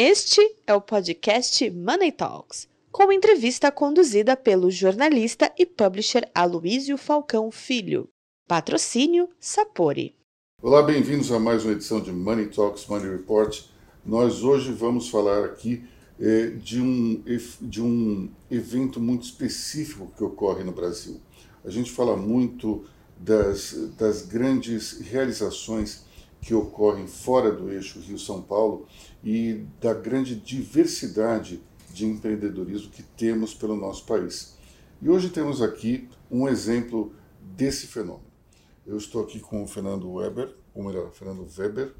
Este 0.00 0.40
é 0.64 0.72
o 0.72 0.80
podcast 0.80 1.68
Money 1.72 2.12
Talks, 2.12 2.68
com 2.92 3.10
entrevista 3.10 3.72
conduzida 3.72 4.36
pelo 4.36 4.70
jornalista 4.70 5.52
e 5.58 5.66
publisher 5.66 6.30
Aloísio 6.32 6.96
Falcão 6.96 7.50
Filho. 7.50 8.08
Patrocínio 8.46 9.28
Sapori. 9.40 10.14
Olá, 10.62 10.84
bem-vindos 10.84 11.32
a 11.32 11.40
mais 11.40 11.64
uma 11.64 11.72
edição 11.72 12.00
de 12.00 12.12
Money 12.12 12.46
Talks 12.46 12.86
Money 12.86 13.10
Report. 13.10 13.60
Nós 14.06 14.44
hoje 14.44 14.70
vamos 14.70 15.08
falar 15.08 15.44
aqui 15.44 15.82
eh, 16.20 16.50
de, 16.50 16.80
um, 16.80 17.20
de 17.60 17.82
um 17.82 18.30
evento 18.48 19.00
muito 19.00 19.24
específico 19.24 20.12
que 20.16 20.22
ocorre 20.22 20.62
no 20.62 20.70
Brasil. 20.70 21.20
A 21.64 21.70
gente 21.70 21.90
fala 21.90 22.16
muito 22.16 22.84
das, 23.18 23.72
das 23.98 24.22
grandes 24.22 25.00
realizações 25.00 26.06
que 26.40 26.54
ocorrem 26.54 27.08
fora 27.08 27.50
do 27.50 27.68
eixo 27.72 27.98
Rio-São 27.98 28.40
Paulo 28.40 28.86
e 29.22 29.64
da 29.80 29.94
grande 29.94 30.34
diversidade 30.36 31.60
de 31.92 32.06
empreendedorismo 32.06 32.90
que 32.90 33.02
temos 33.02 33.54
pelo 33.54 33.76
nosso 33.76 34.04
país. 34.04 34.56
E 35.00 35.08
hoje 35.08 35.30
temos 35.30 35.62
aqui 35.62 36.08
um 36.30 36.48
exemplo 36.48 37.12
desse 37.40 37.86
fenômeno. 37.86 38.28
Eu 38.86 38.96
estou 38.96 39.22
aqui 39.22 39.40
com 39.40 39.62
o 39.62 39.66
Fernando 39.66 40.10
Weber, 40.10 40.54
ou 40.74 40.84
melhor, 40.84 41.10
Fernando 41.12 41.46
Weber, 41.56 41.92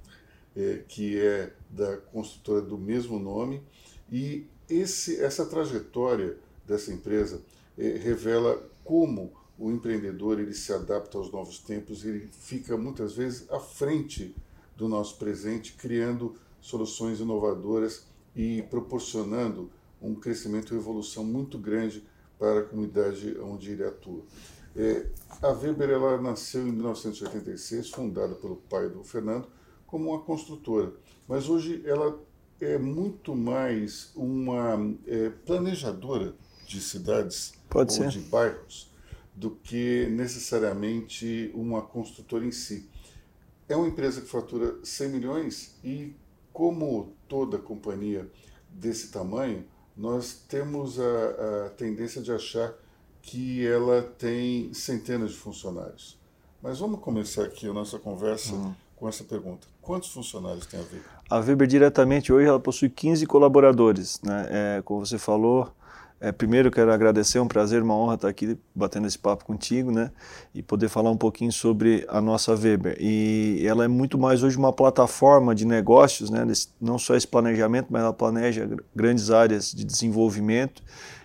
é, 0.57 0.83
que 0.89 1.19
é 1.19 1.53
da 1.71 1.97
construtora 1.97 2.63
do 2.63 2.79
mesmo 2.79 3.19
nome, 3.19 3.63
e 4.11 4.47
esse, 4.69 5.21
essa 5.21 5.47
trajetória 5.47 6.37
dessa 6.67 6.93
empresa 6.93 7.43
é, 7.77 7.99
revela 7.99 8.69
como 8.85 9.33
o 9.59 9.71
empreendedor 9.71 10.39
ele 10.39 10.55
se 10.55 10.73
adapta 10.73 11.19
aos 11.19 11.33
novos 11.33 11.59
tempos, 11.59 12.05
ele 12.05 12.29
fica 12.41 12.77
muitas 12.77 13.15
vezes 13.15 13.51
à 13.51 13.59
frente 13.59 14.35
do 14.77 14.89
nosso 14.89 15.19
presente, 15.19 15.73
criando 15.73 16.37
soluções 16.61 17.21
inovadoras 17.21 18.07
e 18.35 18.63
proporcionando 18.63 19.71
um 20.01 20.15
crescimento 20.15 20.75
e 20.75 20.77
evolução 20.77 21.25
muito 21.25 21.59
grande 21.59 22.07
para 22.39 22.61
a 22.61 22.65
comunidade 22.65 23.37
onde 23.41 23.73
ele 23.73 23.85
atua. 23.85 24.23
É, 24.77 25.07
a 25.43 25.49
Weber 25.49 25.91
ela 25.91 26.21
nasceu 26.21 26.67
em 26.67 26.73
1986, 26.73 27.91
fundada 27.91 28.35
pelo 28.37 28.57
pai 28.57 28.89
do 28.89 29.03
Fernando, 29.03 29.49
como 29.87 30.11
uma 30.11 30.21
construtora, 30.21 30.93
mas 31.27 31.49
hoje 31.49 31.83
ela 31.85 32.21
é 32.61 32.77
muito 32.79 33.35
mais 33.35 34.13
uma 34.15 34.77
é, 35.07 35.31
planejadora 35.31 36.35
de 36.67 36.81
cidades 36.81 37.55
Pode 37.71 37.93
ou 37.93 37.97
ser. 37.97 38.09
de 38.09 38.21
bairros 38.29 38.93
do 39.35 39.53
que 39.53 40.07
necessariamente 40.11 41.51
uma 41.55 41.81
construtora 41.81 42.45
em 42.45 42.51
si. 42.51 42.89
É 43.69 43.77
uma 43.77 43.87
empresa 43.87 44.21
que 44.21 44.27
fatura 44.27 44.77
100 44.83 45.09
milhões 45.11 45.79
e, 45.85 46.15
como 46.59 47.13
toda 47.29 47.57
companhia 47.57 48.29
desse 48.69 49.13
tamanho, 49.13 49.65
nós 49.97 50.45
temos 50.49 50.99
a, 50.99 51.67
a 51.67 51.71
tendência 51.71 52.21
de 52.21 52.33
achar 52.33 52.75
que 53.23 53.65
ela 53.65 54.03
tem 54.19 54.75
centenas 54.75 55.31
de 55.31 55.37
funcionários. 55.37 56.19
Mas 56.61 56.81
vamos 56.81 56.99
começar 56.99 57.45
aqui 57.45 57.69
a 57.69 57.73
nossa 57.73 57.97
conversa 57.97 58.53
Uhum. 58.57 58.75
com 58.97 59.09
essa 59.09 59.23
pergunta: 59.23 59.69
quantos 59.81 60.11
funcionários 60.11 60.67
tem 60.67 60.81
a 60.81 60.83
Weber? 60.83 61.03
A 61.31 61.37
Weber 61.39 61.69
diretamente 61.69 62.33
hoje 62.33 62.49
ela 62.49 62.59
possui 62.59 62.89
15 62.91 63.25
colaboradores, 63.25 64.21
né? 64.25 64.47
É, 64.51 64.83
como 64.83 65.07
você 65.07 65.17
falou, 65.17 65.71
é, 66.21 66.33
primeiro 66.33 66.71
quero 66.71 66.93
agradecer, 66.93 67.39
é 67.39 67.41
um 67.41 67.47
prazer, 67.47 67.83
uma 67.83 67.95
honra 67.95 68.15
estar 68.15 68.29
aqui 68.29 68.59
batendo 68.75 69.07
esse 69.07 69.19
papo 69.19 69.45
contigo, 69.45 69.93
né? 69.93 70.11
E 70.53 70.63
poder 70.63 70.89
falar 70.89 71.11
um 71.11 71.17
pouquinho 71.17 71.53
sobre 71.53 72.05
a 72.09 72.21
nossa 72.21 72.53
Weber. 72.55 72.97
E 73.01 73.65
ela 73.65 73.85
é 73.85 73.89
muito 73.89 74.19
mais 74.19 74.43
hoje 74.43 74.57
uma 74.57 74.73
plataforma 74.73 75.55
de 75.55 75.65
negócios, 75.65 76.29
né? 76.29 76.45
Não 76.81 76.99
só 76.99 77.15
esse 77.15 77.27
planejamento, 77.27 77.87
mas 77.91 78.03
ela 78.03 78.13
planeja 78.13 78.67
gr- 78.67 78.83
grandes 78.95 79.31
áreas 79.31 79.73
de 79.73 79.85
desenvolvimento. 79.85 80.83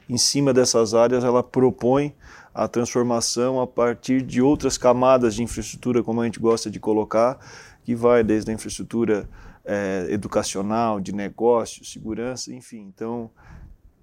Em 0.07 0.17
cima 0.17 0.53
dessas 0.53 0.94
áreas, 0.94 1.23
ela 1.23 1.41
propõe 1.41 2.13
a 2.53 2.67
transformação 2.67 3.59
a 3.59 3.66
partir 3.66 4.22
de 4.22 4.44
outras 4.44 4.78
camadas 4.78 5.34
de 5.34 5.41
infraestrutura, 5.41 6.03
como 6.03 6.22
a 6.22 6.25
gente 6.25 6.40
gosta 6.40 6.69
de 6.69 6.79
colocar, 6.79 7.40
que 7.84 7.96
vai 7.96 8.23
desde 8.23 8.51
a 8.51 8.53
infraestrutura 8.53 9.28
eh, 9.66 10.07
educacional, 10.09 11.00
de 11.00 11.13
negócios, 11.13 11.91
segurança, 11.91 12.53
enfim. 12.53 12.91
Então, 12.94 13.31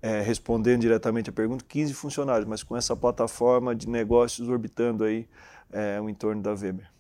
eh, 0.03 0.23
respondendo 0.23 0.81
diretamente 0.81 1.31
à 1.31 1.33
pergunta, 1.33 1.65
15 1.69 1.95
funcionários, 1.95 2.49
mas 2.49 2.63
com 2.63 2.77
essa 2.77 2.97
plataforma 2.97 3.75
de 3.75 3.89
negócios 3.89 4.49
orbitando 4.49 5.05
aí 5.05 5.29
eh, 5.73 6.01
o 6.01 6.09
entorno 6.09 6.43
da 6.43 6.53
Weber. 6.53 6.91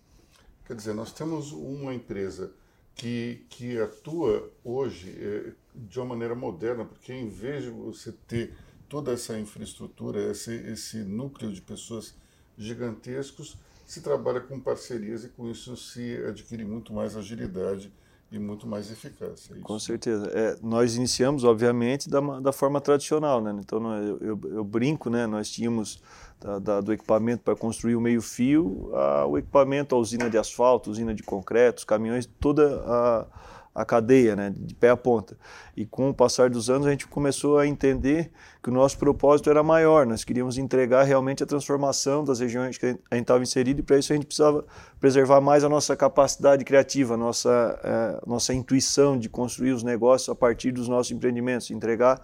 Quer 0.67 0.75
dizer, 0.75 0.95
nós 0.95 1.13
temos 1.13 1.53
uma 1.53 1.95
empresa 1.95 2.53
que, 2.95 3.47
que 3.49 3.81
atua 3.81 4.51
hoje 4.63 5.17
eh, 5.19 5.53
de 5.75 5.99
uma 5.99 6.07
maneira 6.07 6.35
moderna, 6.35 6.85
porque 6.85 7.13
em 7.13 7.29
vez 7.29 7.65
de 7.65 7.71
você 7.71 8.13
ter 8.29 8.55
toda 8.89 9.13
essa 9.13 9.39
infraestrutura, 9.39 10.31
esse, 10.31 10.53
esse 10.53 10.99
núcleo 10.99 11.53
de 11.53 11.61
pessoas 11.63 12.15
gigantescos, 12.59 13.57
se 13.87 14.03
trabalha 14.03 14.41
com 14.41 14.61
parcerias 14.61 15.25
e 15.25 15.29
com 15.29 15.51
isso 15.51 15.77
se 15.77 16.17
adquire 16.29 16.65
muito 16.65 16.93
mais 16.93 17.17
agilidade 17.17 17.91
e 18.31 18.39
muito 18.39 18.67
mais 18.67 18.91
eficácia. 18.91 19.55
É 19.55 19.61
Com 19.61 19.77
isso. 19.77 19.87
certeza. 19.87 20.27
É, 20.33 20.57
nós 20.63 20.95
iniciamos, 20.97 21.43
obviamente, 21.45 22.09
da, 22.09 22.21
da 22.41 22.53
forma 22.53 22.81
tradicional, 22.81 23.41
né? 23.41 23.55
Então, 23.59 23.97
eu, 23.97 24.19
eu, 24.19 24.41
eu 24.55 24.65
brinco, 24.65 25.11
né? 25.11 25.27
Nós 25.27 25.51
tínhamos 25.51 26.01
da- 26.41 26.59
da- 26.59 26.81
do 26.81 26.93
equipamento 26.93 27.43
para 27.43 27.57
construir 27.57 27.97
o 27.97 28.01
meio-fio, 28.01 28.91
ao 28.95 29.37
equipamento, 29.37 29.95
a 29.95 29.99
usina 29.99 30.31
de 30.31 30.39
asfalto, 30.39 30.91
usina 30.91 31.13
de 31.15 31.23
concreto, 31.23 31.79
os 31.79 31.85
caminhões, 31.85 32.27
toda 32.39 32.81
a, 32.87 33.27
a 33.75 33.85
cadeia, 33.85 34.35
né? 34.35 34.53
De 34.57 34.75
pé 34.75 34.91
a 34.91 34.97
ponta. 34.97 35.37
E 35.77 35.87
com 35.87 36.11
o 36.11 36.15
passar 36.15 36.51
dos 36.51 36.69
anos, 36.69 36.87
a 36.87 36.91
gente 36.91 37.07
começou 37.07 37.59
a 37.59 37.67
entender 37.67 38.31
que 38.63 38.69
o 38.69 38.73
nosso 38.73 38.99
propósito 38.99 39.49
era 39.49 39.63
maior. 39.63 40.07
Nós 40.07 40.25
queríamos 40.25 40.59
entregar 40.59 41.05
realmente 41.05 41.43
a 41.43 41.47
transformação 41.47 42.25
das 42.25 42.41
regiões 42.41 42.77
que 42.77 42.87
a 42.87 43.15
gente 43.15 43.23
estava 43.23 43.43
inserido 43.43 43.81
e 43.81 43.83
para 43.83 43.99
isso 43.99 44.13
a 44.13 44.17
gente 44.17 44.27
precisava 44.27 44.65
preservar 44.99 45.41
mais 45.41 45.65
a 45.65 45.69
nossa 45.69 45.97
capacidade 45.97 46.65
criativa, 46.65 47.15
a 47.15 47.17
nossa, 47.17 47.81
eh, 47.83 48.21
nossa 48.27 48.53
intuição 48.53 49.19
de 49.19 49.29
construir 49.29 49.73
os 49.73 49.83
negócios 49.83 50.29
a 50.29 50.35
partir 50.35 50.73
dos 50.73 50.89
nossos 50.89 51.13
empreendimentos, 51.13 51.71
entregar 51.71 52.21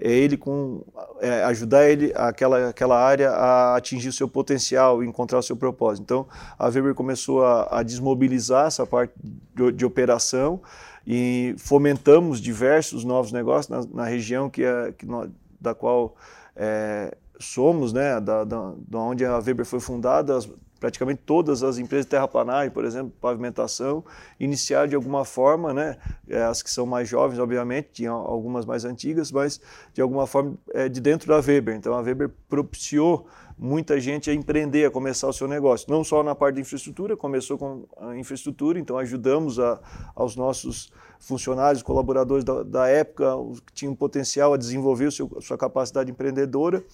eh, 0.00 0.10
ele 0.12 0.36
com 0.36 0.82
eh, 1.20 1.42
ajudar 1.44 1.88
ele 1.88 2.12
aquela 2.14 2.68
aquela 2.68 2.98
área 2.98 3.30
a 3.30 3.76
atingir 3.76 4.08
o 4.08 4.12
seu 4.12 4.28
potencial, 4.28 5.02
encontrar 5.02 5.38
o 5.38 5.42
seu 5.42 5.56
propósito. 5.56 6.02
Então 6.02 6.26
a 6.58 6.66
Weber 6.68 6.94
começou 6.94 7.44
a, 7.44 7.78
a 7.78 7.82
desmobilizar 7.82 8.66
essa 8.66 8.86
parte 8.86 9.12
de, 9.54 9.72
de 9.72 9.84
operação 9.84 10.60
e 11.06 11.54
fomentamos 11.58 12.40
diversos 12.40 13.04
novos 13.04 13.32
negócios 13.32 13.68
na, 13.68 14.02
na 14.02 14.08
região 14.08 14.50
que, 14.50 14.62
é, 14.64 14.92
que 14.92 15.06
nós, 15.06 15.30
da 15.60 15.74
qual 15.74 16.14
eh, 16.56 17.14
somos, 17.40 17.92
né, 17.92 18.20
da, 18.20 18.44
da, 18.44 18.72
da 18.76 18.98
onde 18.98 19.24
a 19.24 19.38
Weber 19.38 19.64
foi 19.64 19.80
fundada, 19.80 20.36
as- 20.36 20.48
praticamente 20.78 21.22
todas 21.24 21.62
as 21.62 21.78
empresas 21.78 22.06
de 22.06 22.10
terraplanagem, 22.10 22.70
por 22.70 22.84
exemplo, 22.84 23.12
pavimentação, 23.20 24.04
iniciaram 24.38 24.88
de 24.88 24.94
alguma 24.94 25.24
forma, 25.24 25.74
né, 25.74 25.96
eh, 26.28 26.42
as 26.42 26.62
que 26.62 26.70
são 26.70 26.86
mais 26.86 27.08
jovens, 27.08 27.38
obviamente, 27.38 27.88
tinham 27.92 28.16
algumas 28.16 28.64
mais 28.64 28.84
antigas, 28.84 29.32
mas 29.32 29.60
de 29.92 30.00
alguma 30.00 30.26
forma 30.26 30.54
eh, 30.72 30.88
de 30.88 31.00
dentro 31.00 31.28
da 31.28 31.36
Weber. 31.36 31.74
Então 31.74 31.94
a 31.94 32.00
Weber 32.00 32.30
propiciou 32.48 33.26
muita 33.58 33.98
gente 33.98 34.30
a 34.30 34.34
empreender, 34.34 34.86
a 34.86 34.90
começar 34.90 35.26
o 35.26 35.32
seu 35.32 35.48
negócio. 35.48 35.90
Não 35.90 36.04
só 36.04 36.22
na 36.22 36.34
parte 36.34 36.56
de 36.56 36.60
infraestrutura, 36.60 37.16
começou 37.16 37.58
com 37.58 37.84
a 37.98 38.16
infraestrutura, 38.16 38.78
então 38.78 38.96
ajudamos 38.96 39.58
a, 39.58 39.80
aos 40.14 40.36
nossos 40.36 40.92
funcionários, 41.18 41.82
colaboradores 41.82 42.44
da, 42.44 42.62
da 42.62 42.88
época, 42.88 43.34
que 43.66 43.72
tinham 43.72 43.94
potencial 43.94 44.54
a 44.54 44.56
desenvolver 44.56 45.06
o 45.06 45.12
seu, 45.12 45.28
a 45.36 45.40
sua 45.40 45.58
capacidade 45.58 46.10
empreendedora. 46.10 46.84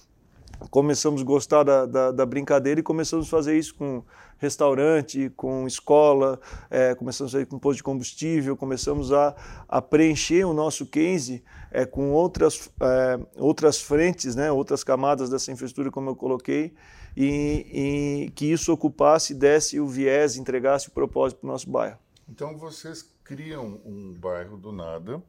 Começamos 0.69 1.21
a 1.21 1.23
gostar 1.23 1.63
da, 1.63 1.85
da, 1.85 2.11
da 2.11 2.25
brincadeira 2.25 2.79
e 2.79 2.83
começamos 2.83 3.27
a 3.27 3.29
fazer 3.29 3.57
isso 3.57 3.75
com 3.75 4.03
restaurante, 4.37 5.29
com 5.35 5.65
escola, 5.65 6.39
eh, 6.69 6.93
começamos 6.95 7.33
a 7.33 7.37
fazer 7.37 7.45
com 7.45 7.57
posto 7.57 7.77
de 7.77 7.83
combustível, 7.83 8.57
começamos 8.57 9.11
a, 9.11 9.35
a 9.67 9.81
preencher 9.81 10.43
o 10.45 10.53
nosso 10.53 10.85
case 10.85 11.43
eh, 11.71 11.85
com 11.85 12.11
outras, 12.11 12.69
eh, 12.81 13.19
outras 13.37 13.81
frentes, 13.81 14.35
né, 14.35 14.51
outras 14.51 14.83
camadas 14.83 15.29
dessa 15.29 15.51
infraestrutura, 15.51 15.89
como 15.89 16.09
eu 16.09 16.15
coloquei, 16.15 16.73
e, 17.15 18.25
e 18.27 18.31
que 18.31 18.51
isso 18.51 18.73
ocupasse, 18.73 19.33
desse 19.33 19.79
o 19.79 19.87
viés, 19.87 20.35
entregasse 20.35 20.89
o 20.89 20.91
propósito 20.91 21.39
para 21.39 21.47
o 21.47 21.51
nosso 21.51 21.69
bairro. 21.69 21.97
Então 22.27 22.57
vocês 22.57 23.09
criam 23.23 23.79
um 23.85 24.13
bairro 24.13 24.57
do 24.57 24.71
nada 24.71 25.21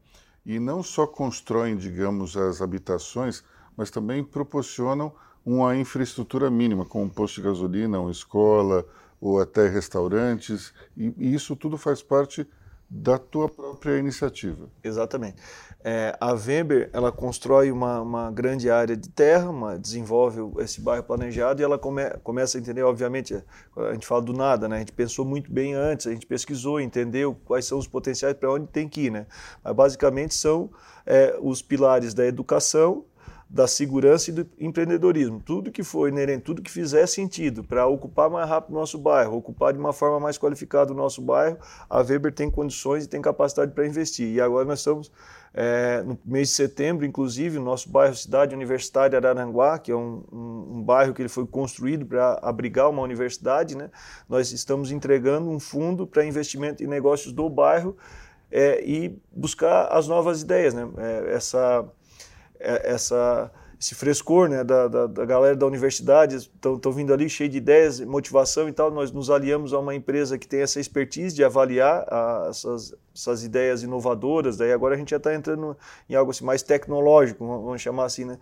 e 0.45 0.59
não 0.59 0.81
só 0.81 1.05
constroem, 1.05 1.75
digamos, 1.77 2.35
as 2.35 2.61
habitações, 2.61 3.43
mas 3.77 3.91
também 3.91 4.23
proporcionam 4.23 5.13
uma 5.45 5.77
infraestrutura 5.77 6.49
mínima, 6.49 6.83
como 6.83 7.05
um 7.05 7.09
posto 7.09 7.35
de 7.35 7.43
gasolina, 7.43 7.99
uma 7.99 8.11
escola 8.11 8.85
ou 9.21 9.39
até 9.39 9.67
restaurantes, 9.67 10.73
e, 10.95 11.13
e 11.17 11.33
isso 11.33 11.55
tudo 11.55 11.77
faz 11.77 12.01
parte 12.01 12.45
da 12.89 13.17
tua 13.17 13.49
própria 13.49 13.97
iniciativa. 13.97 14.69
Exatamente. 14.81 15.41
É, 15.83 16.17
a 16.19 16.31
Weber 16.33 16.89
ela 16.93 17.11
constrói 17.11 17.71
uma, 17.71 18.01
uma, 18.01 18.31
grande 18.31 18.69
área 18.69 18.95
de 18.95 19.09
terra, 19.09 19.49
uma, 19.49 19.77
desenvolve 19.77 20.41
esse 20.61 20.81
bairro 20.81 21.03
planejado 21.03 21.61
e 21.61 21.63
ela 21.63 21.77
come, 21.77 22.09
começa 22.23 22.57
a 22.57 22.61
entender, 22.61 22.83
obviamente, 22.83 23.41
a 23.75 23.93
gente 23.93 24.07
fala 24.07 24.21
do 24.21 24.33
nada, 24.33 24.67
né? 24.67 24.77
A 24.77 24.79
gente 24.79 24.93
pensou 24.93 25.25
muito 25.25 25.51
bem 25.51 25.73
antes, 25.73 26.07
a 26.07 26.11
gente 26.11 26.25
pesquisou, 26.25 26.79
entendeu 26.79 27.37
quais 27.45 27.65
são 27.65 27.77
os 27.77 27.87
potenciais 27.87 28.35
para 28.35 28.51
onde 28.51 28.67
tem 28.67 28.87
que 28.87 29.01
ir, 29.01 29.11
né? 29.11 29.27
Mas 29.63 29.75
basicamente 29.75 30.33
são 30.33 30.69
é, 31.05 31.37
os 31.41 31.61
pilares 31.61 32.13
da 32.13 32.25
educação, 32.25 33.05
da 33.49 33.67
segurança 33.67 34.29
e 34.29 34.33
do 34.33 34.47
empreendedorismo. 34.59 35.39
Tudo 35.39 35.71
que 35.71 35.83
for 35.83 36.09
inerente, 36.09 36.43
tudo 36.43 36.61
que 36.61 36.69
fizer 36.69 37.07
sentido 37.07 37.63
para 37.63 37.87
ocupar 37.87 38.29
mais 38.29 38.47
rápido 38.49 38.71
o 38.71 38.79
nosso 38.79 38.97
bairro, 38.97 39.37
ocupar 39.37 39.71
de 39.71 39.79
uma 39.79 39.93
forma 39.93 40.19
mais 40.19 40.37
qualificada 40.37 40.91
o 40.91 40.95
nosso 40.95 41.21
bairro, 41.21 41.57
a 41.89 41.99
Weber 41.99 42.33
tem 42.33 42.51
condições 42.51 43.05
e 43.05 43.07
tem 43.07 43.21
capacidade 43.21 43.71
para 43.71 43.87
investir. 43.87 44.33
E 44.33 44.41
agora 44.41 44.65
nós 44.65 44.79
estamos 44.79 45.11
é, 45.53 46.03
no 46.03 46.19
mês 46.25 46.49
de 46.49 46.55
setembro, 46.55 47.05
inclusive, 47.05 47.57
o 47.57 47.61
nosso 47.63 47.89
bairro 47.89 48.15
Cidade 48.15 48.53
Universitária 48.53 49.17
Araranguá, 49.17 49.79
que 49.79 49.91
é 49.91 49.95
um, 49.95 50.23
um, 50.31 50.77
um 50.77 50.83
bairro 50.83 51.13
que 51.13 51.21
ele 51.21 51.29
foi 51.29 51.47
construído 51.47 52.05
para 52.05 52.37
abrigar 52.43 52.89
uma 52.89 53.01
universidade, 53.01 53.75
né? 53.75 53.89
nós 54.27 54.51
estamos 54.51 54.91
entregando 54.91 55.49
um 55.49 55.59
fundo 55.59 56.05
para 56.05 56.25
investimento 56.25 56.83
em 56.83 56.87
negócios 56.87 57.33
do 57.33 57.49
bairro 57.49 57.97
é, 58.51 58.83
e 58.85 59.17
buscar 59.31 59.87
as 59.87 60.07
novas 60.07 60.41
ideias. 60.41 60.73
Né? 60.73 60.87
É, 60.97 61.33
essa 61.33 61.89
essa, 62.83 63.51
esse 63.79 63.93
frescor 63.93 64.49
né, 64.49 64.63
da, 64.63 64.87
da, 64.87 65.07
da 65.07 65.25
galera 65.25 65.55
da 65.55 65.65
universidade, 65.65 66.35
estão 66.35 66.91
vindo 66.91 67.13
ali 67.13 67.29
cheio 67.29 67.49
de 67.49 67.57
ideias, 67.57 67.99
motivação 67.99 68.67
e 68.67 68.73
tal. 68.73 68.89
Nós 68.91 69.11
nos 69.11 69.29
aliamos 69.29 69.73
a 69.73 69.79
uma 69.79 69.93
empresa 69.93 70.37
que 70.37 70.47
tem 70.47 70.61
essa 70.61 70.79
expertise 70.79 71.35
de 71.35 71.43
avaliar 71.43 72.05
a, 72.07 72.47
essas, 72.49 72.95
essas 73.15 73.43
ideias 73.43 73.83
inovadoras. 73.83 74.57
Daí 74.57 74.73
agora 74.73 74.95
a 74.95 74.97
gente 74.97 75.11
já 75.11 75.17
está 75.17 75.33
entrando 75.33 75.77
em 76.09 76.15
algo 76.15 76.31
assim, 76.31 76.43
mais 76.43 76.63
tecnológico, 76.63 77.45
vamos 77.45 77.81
chamar 77.81 78.05
assim. 78.05 78.25
Né? 78.25 78.37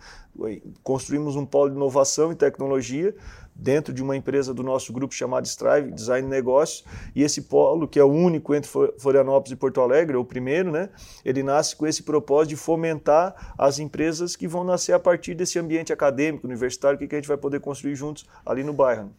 Construímos 0.84 1.36
um 1.36 1.46
polo 1.46 1.70
de 1.70 1.76
inovação 1.76 2.32
e 2.32 2.36
tecnologia 2.36 3.14
dentro 3.56 3.94
de 3.94 4.04
uma 4.04 4.16
empresa 4.18 4.54
do 4.54 4.62
nosso 4.62 4.92
grupo 4.92 5.16
chamada 5.16 5.48
Strive 5.48 5.92
Design 5.92 6.28
Negócios, 6.28 6.84
e 7.16 7.24
esse 7.24 7.44
polo, 7.44 7.88
que 7.88 7.98
é 7.98 8.04
o 8.04 8.12
único 8.12 8.54
entre 8.54 8.70
Florianópolis 9.00 9.54
e 9.54 9.56
Porto 9.56 9.80
Alegre, 9.80 10.18
o 10.18 10.26
primeiro, 10.26 10.72
né, 10.72 10.90
ele 11.24 11.42
nasce 11.42 11.76
com 11.76 11.88
esse 11.88 12.04
propósito 12.04 12.50
de 12.50 12.56
fomentar 12.58 13.54
as 13.58 13.80
empresas 13.80 14.36
que 14.36 14.48
vão 14.48 14.64
nascer 14.64 14.92
a 14.92 15.00
partir 15.00 15.34
desse 15.34 15.58
ambiente 15.58 15.94
acadêmico, 15.94 16.46
universitário, 16.46 17.00
que 17.00 17.06
a 17.06 17.18
gente 17.18 17.28
vai 17.28 17.38
poder 17.38 17.62
construir 17.62 17.96
juntos 17.96 18.26
ali 18.46 18.64
no 18.64 18.74
bairro. 18.74 19.12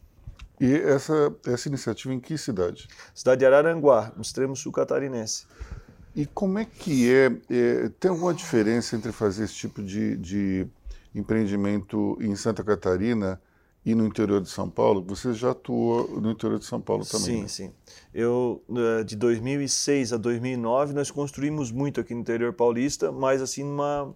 E 0.61 0.75
essa, 0.75 1.35
essa 1.47 1.69
iniciativa 1.69 2.15
em 2.15 2.21
que 2.21 2.37
cidade? 2.37 2.89
Cidade 3.15 3.41
de 3.41 3.47
Araranguá, 3.47 4.13
no 4.17 4.23
extremo 4.23 4.57
sul 4.57 4.73
catarinense. 4.73 5.47
E 6.15 6.25
como 6.25 6.59
é 6.59 6.65
que 6.65 7.13
é, 7.13 7.27
é 7.51 7.91
tem 8.01 8.11
alguma 8.11 8.33
diferença 8.33 8.97
entre 8.97 9.13
fazer 9.13 9.45
esse 9.45 9.55
tipo 9.55 9.83
de, 9.83 10.17
de 10.17 10.67
empreendimento 11.15 12.17
em 12.21 12.35
Santa 12.35 12.65
Catarina 12.65 13.41
e 13.87 13.95
no 13.95 14.05
interior 14.05 14.41
de 14.41 14.49
São 14.49 14.69
Paulo, 14.69 15.01
você 15.01 15.33
já 15.33 15.53
atuou 15.53 16.21
no 16.21 16.33
interior 16.33 16.59
de 16.59 16.65
São 16.65 16.81
Paulo 16.81 17.07
também. 17.07 17.25
Sim, 17.25 17.43
né? 17.43 17.49
sim. 17.49 17.73
Eu 18.13 18.61
eh, 18.69 19.05
de 19.05 19.15
2006 19.15 20.13
a 20.13 20.17
2009 20.17 20.93
nós 20.93 21.09
construímos 21.09 21.71
muito 21.71 22.01
aqui 22.01 22.13
no 22.13 22.21
interior 22.21 22.53
paulista, 22.53 23.13
mas 23.13 23.41
assim 23.41 23.63
numa 23.63 24.13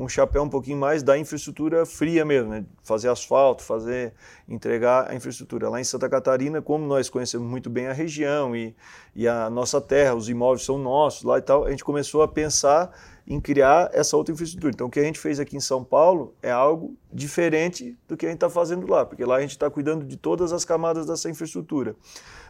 um 0.00 0.08
chapéu 0.08 0.42
um 0.42 0.48
pouquinho 0.48 0.78
mais 0.78 1.02
da 1.02 1.18
infraestrutura 1.18 1.84
fria 1.84 2.24
mesmo, 2.24 2.48
né? 2.48 2.64
fazer 2.82 3.10
asfalto, 3.10 3.62
fazer 3.62 4.14
entregar 4.48 5.10
a 5.10 5.14
infraestrutura. 5.14 5.68
Lá 5.68 5.78
em 5.78 5.84
Santa 5.84 6.08
Catarina, 6.08 6.62
como 6.62 6.86
nós 6.86 7.10
conhecemos 7.10 7.46
muito 7.46 7.68
bem 7.68 7.86
a 7.86 7.92
região 7.92 8.56
e, 8.56 8.74
e 9.14 9.28
a 9.28 9.50
nossa 9.50 9.78
terra, 9.78 10.14
os 10.14 10.30
imóveis 10.30 10.64
são 10.64 10.78
nossos 10.78 11.22
lá 11.22 11.36
e 11.36 11.42
tal, 11.42 11.66
a 11.66 11.70
gente 11.70 11.84
começou 11.84 12.22
a 12.22 12.28
pensar 12.28 12.90
em 13.26 13.38
criar 13.38 13.90
essa 13.92 14.16
outra 14.16 14.32
infraestrutura. 14.32 14.72
Então, 14.72 14.86
o 14.86 14.90
que 14.90 14.98
a 14.98 15.04
gente 15.04 15.18
fez 15.18 15.38
aqui 15.38 15.54
em 15.54 15.60
São 15.60 15.84
Paulo 15.84 16.34
é 16.42 16.50
algo 16.50 16.96
diferente 17.12 17.94
do 18.08 18.16
que 18.16 18.24
a 18.24 18.30
gente 18.30 18.38
está 18.38 18.48
fazendo 18.48 18.90
lá, 18.90 19.04
porque 19.04 19.24
lá 19.24 19.36
a 19.36 19.40
gente 19.42 19.50
está 19.50 19.68
cuidando 19.68 20.06
de 20.06 20.16
todas 20.16 20.50
as 20.50 20.64
camadas 20.64 21.04
dessa 21.04 21.28
infraestrutura. 21.28 21.94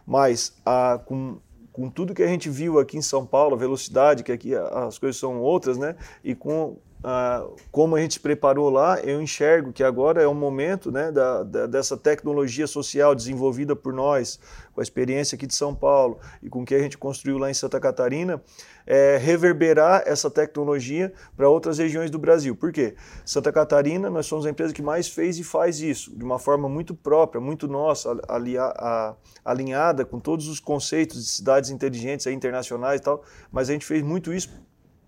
Mas, 0.07 0.57
a, 0.65 1.01
com, 1.05 1.39
com 1.73 1.91
tudo 1.91 2.15
que 2.15 2.23
a 2.23 2.29
gente 2.29 2.49
viu 2.49 2.79
aqui 2.79 2.97
em 2.97 3.03
São 3.03 3.27
Paulo, 3.27 3.57
a 3.57 3.59
velocidade, 3.59 4.23
que 4.23 4.31
aqui 4.31 4.55
as 4.55 5.01
coisas 5.01 5.19
são 5.19 5.41
outras, 5.41 5.77
né? 5.77 5.97
E 6.23 6.33
com 6.33 6.79
ah, 7.03 7.47
como 7.71 7.97
a 7.97 8.01
gente 8.01 8.21
preparou 8.21 8.69
lá, 8.69 9.01
eu 9.01 9.23
enxergo 9.23 9.73
que 9.73 9.83
agora 9.83 10.23
é 10.23 10.27
o 10.27 10.35
momento 10.35 10.93
né, 10.93 11.11
da, 11.11 11.43
da, 11.43 11.67
dessa 11.67 11.97
tecnologia 11.97 12.67
social 12.67 13.15
desenvolvida 13.15 13.75
por 13.75 13.93
nós, 13.93 14.39
com 14.75 14.81
a 14.81 14.83
experiência 14.83 15.35
aqui 15.35 15.47
de 15.47 15.55
São 15.55 15.75
Paulo 15.75 16.19
e 16.43 16.51
com 16.51 16.63
o 16.63 16.65
que 16.65 16.75
a 16.75 16.79
gente 16.79 16.99
construiu 16.99 17.39
lá 17.39 17.51
em 17.51 17.55
Santa 17.55 17.81
Catarina, 17.81 18.43
é, 18.87 19.17
reverberar 19.17 20.03
essa 20.05 20.31
tecnologia 20.31 21.11
para 21.35 21.49
outras 21.49 21.79
regiões 21.79 22.11
do 22.11 22.19
Brasil. 22.19 22.55
Por 22.55 22.71
quê? 22.71 22.95
Santa 23.25 23.51
Catarina, 23.51 24.11
nós 24.11 24.27
somos 24.27 24.45
a 24.45 24.51
empresa 24.51 24.75
que 24.75 24.83
mais 24.83 25.09
fez 25.09 25.39
e 25.39 25.45
faz 25.45 25.81
isso, 25.81 26.15
de 26.15 26.23
uma 26.23 26.39
forma 26.39 26.69
muito 26.69 26.95
própria, 26.95 27.41
muito 27.41 27.67
nossa, 27.67 28.15
alia, 28.29 28.63
a, 28.63 29.15
alinhada 29.43 30.05
com 30.05 30.21
todos 30.21 30.49
os 30.49 30.61
conceitos 30.61 31.25
de 31.25 31.31
cidades 31.31 31.71
inteligentes 31.71 32.27
internacionais 32.27 33.01
e 33.01 33.05
tal, 33.05 33.23
mas 33.51 33.71
a 33.71 33.73
gente 33.73 33.87
fez 33.87 34.03
muito 34.03 34.35
isso 34.35 34.51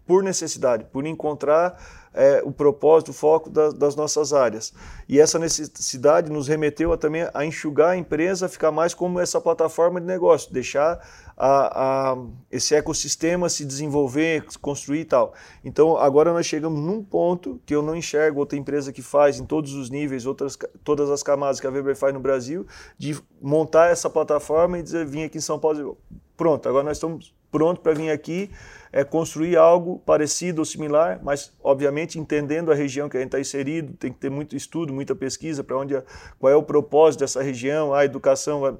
por 0.06 0.22
necessidade, 0.22 0.84
por 0.84 1.06
encontrar 1.06 1.78
é, 2.14 2.42
o 2.44 2.52
propósito, 2.52 3.10
o 3.10 3.14
foco 3.14 3.48
da, 3.48 3.70
das 3.70 3.96
nossas 3.96 4.32
áreas. 4.32 4.72
E 5.08 5.18
essa 5.18 5.38
necessidade 5.38 6.30
nos 6.30 6.48
remeteu 6.48 6.92
a, 6.92 6.96
também 6.96 7.26
a 7.32 7.44
enxugar 7.44 7.90
a 7.90 7.96
empresa, 7.96 8.46
a 8.46 8.48
ficar 8.48 8.70
mais 8.70 8.94
como 8.94 9.18
essa 9.18 9.40
plataforma 9.40 10.00
de 10.00 10.06
negócio, 10.06 10.52
deixar 10.52 11.00
a, 11.36 12.12
a, 12.12 12.16
esse 12.50 12.74
ecossistema 12.74 13.48
se 13.48 13.64
desenvolver, 13.64 14.44
construir 14.60 15.00
e 15.00 15.04
tal. 15.04 15.32
Então, 15.64 15.96
agora 15.96 16.32
nós 16.32 16.46
chegamos 16.46 16.80
num 16.80 17.02
ponto 17.02 17.60
que 17.64 17.74
eu 17.74 17.82
não 17.82 17.96
enxergo 17.96 18.40
outra 18.40 18.58
empresa 18.58 18.92
que 18.92 19.02
faz 19.02 19.38
em 19.38 19.44
todos 19.44 19.74
os 19.74 19.88
níveis, 19.88 20.26
outras, 20.26 20.58
todas 20.84 21.10
as 21.10 21.22
camadas 21.22 21.60
que 21.60 21.66
a 21.66 21.70
Weber 21.70 21.96
faz 21.96 22.12
no 22.12 22.20
Brasil, 22.20 22.66
de 22.98 23.18
montar 23.40 23.90
essa 23.90 24.10
plataforma 24.10 24.78
e 24.78 24.82
dizer, 24.82 25.06
vim 25.06 25.24
aqui 25.24 25.38
em 25.38 25.40
São 25.40 25.58
Paulo, 25.58 25.96
pronto, 26.36 26.68
agora 26.68 26.84
nós 26.84 26.98
estamos 26.98 27.34
prontos 27.52 27.82
para 27.82 27.92
vir 27.92 28.10
aqui 28.10 28.50
é, 28.92 29.02
construir 29.02 29.56
algo 29.56 29.98
parecido 30.00 30.60
ou 30.60 30.64
similar, 30.64 31.18
mas 31.22 31.52
obviamente 31.62 32.18
entendendo 32.18 32.70
a 32.70 32.74
região 32.74 33.08
que 33.08 33.16
a 33.16 33.20
gente 33.20 33.28
está 33.28 33.40
inserido, 33.40 33.94
tem 33.94 34.12
que 34.12 34.18
ter 34.18 34.30
muito 34.30 34.54
estudo, 34.54 34.92
muita 34.92 35.14
pesquisa 35.14 35.64
para 35.64 35.78
onde, 35.78 35.94
qual 36.38 36.52
é 36.52 36.56
o 36.56 36.62
propósito 36.62 37.20
dessa 37.20 37.42
região, 37.42 37.94
a 37.94 38.04
educação 38.04 38.60
vai 38.60 38.74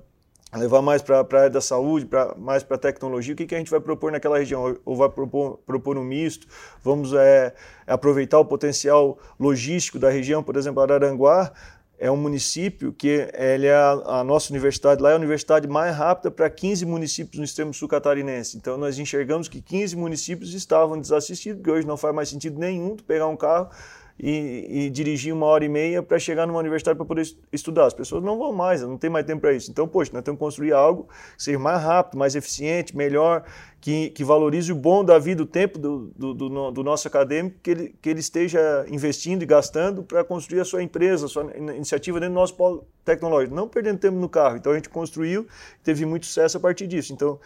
levar 0.55 0.83
mais 0.83 1.01
para 1.01 1.21
a 1.21 1.21
área 1.21 1.49
da 1.49 1.63
saúde, 1.63 2.05
pra, 2.05 2.35
mais 2.37 2.63
para 2.63 2.77
a 2.77 2.79
tecnologia, 2.79 3.33
o 3.33 3.37
que, 3.37 3.47
que 3.47 3.55
a 3.55 3.59
gente 3.59 3.71
vai 3.71 3.81
propor 3.81 4.13
naquela 4.13 4.39
região? 4.39 4.77
Ou 4.85 4.95
vai 4.95 5.09
propor, 5.09 5.59
propor 5.65 5.97
um 5.97 6.05
misto? 6.05 6.47
Vamos 6.83 7.15
é, 7.15 7.55
aproveitar 7.87 8.39
o 8.39 8.45
potencial 8.45 9.19
logístico 9.41 9.99
da 9.99 10.11
região, 10.11 10.43
por 10.43 10.57
exemplo, 10.57 10.83
Araranguá, 10.83 11.53
é 12.02 12.10
um 12.10 12.16
município 12.16 12.93
que 12.93 13.28
ele 13.32 13.69
é 13.69 13.76
a, 13.76 14.25
nossa 14.25 14.52
universidade 14.52 15.00
lá 15.00 15.10
é 15.10 15.12
a 15.12 15.16
universidade 15.16 15.69
mais 15.69 15.96
rápida 15.96 16.32
para 16.32 16.50
15 16.50 16.84
municípios 16.84 17.38
no 17.38 17.44
extremo 17.44 17.73
sul 17.73 17.87
catarinense. 17.87 18.56
Então 18.56 18.76
nós 18.76 18.99
enxergamos 18.99 19.47
que 19.47 19.62
15 19.62 19.94
municípios 19.94 20.52
estavam 20.52 21.00
desassistidos, 21.00 21.59
porque 21.59 21.71
hoje 21.71 21.87
não 21.87 21.97
faz 21.97 22.12
mais 22.12 22.28
sentido 22.28 22.59
nenhum 22.59 22.97
pegar 22.97 23.28
um 23.28 23.37
carro 23.37 23.71
e, 24.19 24.87
e, 24.87 24.90
dirigir 24.90 25.35
uma 25.35 25.47
hora 25.47 25.64
e 25.64 25.69
meia 25.69 26.02
para 26.02 26.19
chegar 26.19 26.47
numa 26.47 26.59
universidade 26.59 26.97
para 26.97 27.07
poder 27.07 27.26
estudar. 27.52 27.87
As 27.87 27.95
pessoas 27.95 28.23
não 28.23 28.38
vão 28.38 28.52
mais, 28.52 28.83
não 28.83 28.97
tem 28.97 29.11
mais 29.11 29.26
tempo 29.26 29.40
para 29.40 29.52
isso. 29.52 29.71
Então, 29.71 29.87
poxa, 29.88 30.11
nós 30.12 30.23
temos 30.23 30.38
que 30.38 30.45
construir 30.45 30.73
algo 30.73 31.09
que 31.37 31.42
seja 31.42 31.59
mais 31.59 31.83
rápido, 31.83 32.19
mais 32.19 32.35
eficiente, 32.35 32.97
melhor, 32.97 33.45
que, 33.81 34.11
que 34.11 34.23
valorize 34.23 34.71
o 34.71 34.76
bom 34.76 35.04
da 35.04 35.19
vida, 35.19 35.42
o 35.42 35.47
tempo 35.47 35.78
do, 35.78 36.12
do, 36.16 36.35
do, 36.35 36.71
do 36.71 36.85
nosso 36.85 37.09
acadêmico, 37.09 37.57
que 37.62 37.71
ele, 37.71 37.95
que 38.00 38.09
ele 38.09 38.21
esteja 38.21 38.87
investindo 38.88 39.42
e 39.42 39.47
gastando 39.47 40.02
para 40.02 40.23
construir 40.23 40.61
a 40.61 40.64
sua 40.64 40.83
empresa, 40.83 41.26
a 41.26 41.28
sua 41.28 41.50
iniciativa 41.57 42.21
dentro 42.21 42.35
do 42.35 42.38
nosso 42.38 42.54
polo 42.54 42.87
tecnológico, 43.04 43.54
não 43.54 43.69
perdendo 43.69 43.99
tempo 43.99 44.16
no 44.16 44.28
carro. 44.28 44.57
Então, 44.57 44.73
a 44.73 44.76
gente 44.76 44.88
construiu, 44.88 45.47
teve 45.83 46.07
muito 46.07 46.26
sucesso 46.26 46.57
a 46.57 46.61
partir 46.61 46.87
disso. 46.87 47.12
Então, 47.12 47.40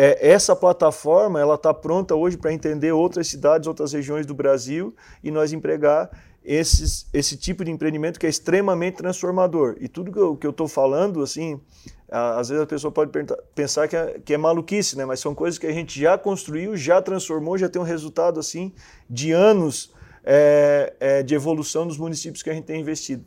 é, 0.00 0.30
essa 0.30 0.54
plataforma 0.54 1.40
ela 1.40 1.56
está 1.56 1.74
pronta 1.74 2.14
hoje 2.14 2.36
para 2.36 2.52
entender 2.52 2.92
outras 2.92 3.26
cidades, 3.26 3.66
outras 3.66 3.92
regiões 3.92 4.24
do 4.24 4.32
Brasil 4.32 4.94
e 5.24 5.30
nós 5.32 5.52
empregar 5.52 6.08
esses, 6.44 7.08
esse 7.12 7.36
tipo 7.36 7.64
de 7.64 7.72
empreendimento 7.72 8.16
que 8.20 8.24
é 8.24 8.28
extremamente 8.28 8.98
transformador. 8.98 9.76
E 9.80 9.88
tudo 9.88 10.36
que 10.36 10.46
eu 10.46 10.50
estou 10.50 10.68
falando, 10.68 11.20
assim, 11.20 11.60
às 12.08 12.48
vezes 12.48 12.62
a 12.62 12.66
pessoa 12.66 12.92
pode 12.92 13.10
pensar 13.56 13.88
que 13.88 13.96
é, 13.96 14.20
que 14.24 14.32
é 14.32 14.38
maluquice, 14.38 14.96
né? 14.96 15.04
mas 15.04 15.18
são 15.18 15.34
coisas 15.34 15.58
que 15.58 15.66
a 15.66 15.72
gente 15.72 16.00
já 16.00 16.16
construiu, 16.16 16.76
já 16.76 17.02
transformou, 17.02 17.58
já 17.58 17.68
tem 17.68 17.82
um 17.82 17.84
resultado 17.84 18.38
assim 18.38 18.72
de 19.10 19.32
anos 19.32 19.92
é, 20.22 20.94
é, 21.00 21.22
de 21.24 21.34
evolução 21.34 21.88
dos 21.88 21.98
municípios 21.98 22.40
que 22.40 22.50
a 22.50 22.54
gente 22.54 22.66
tem 22.66 22.80
investido. 22.80 23.24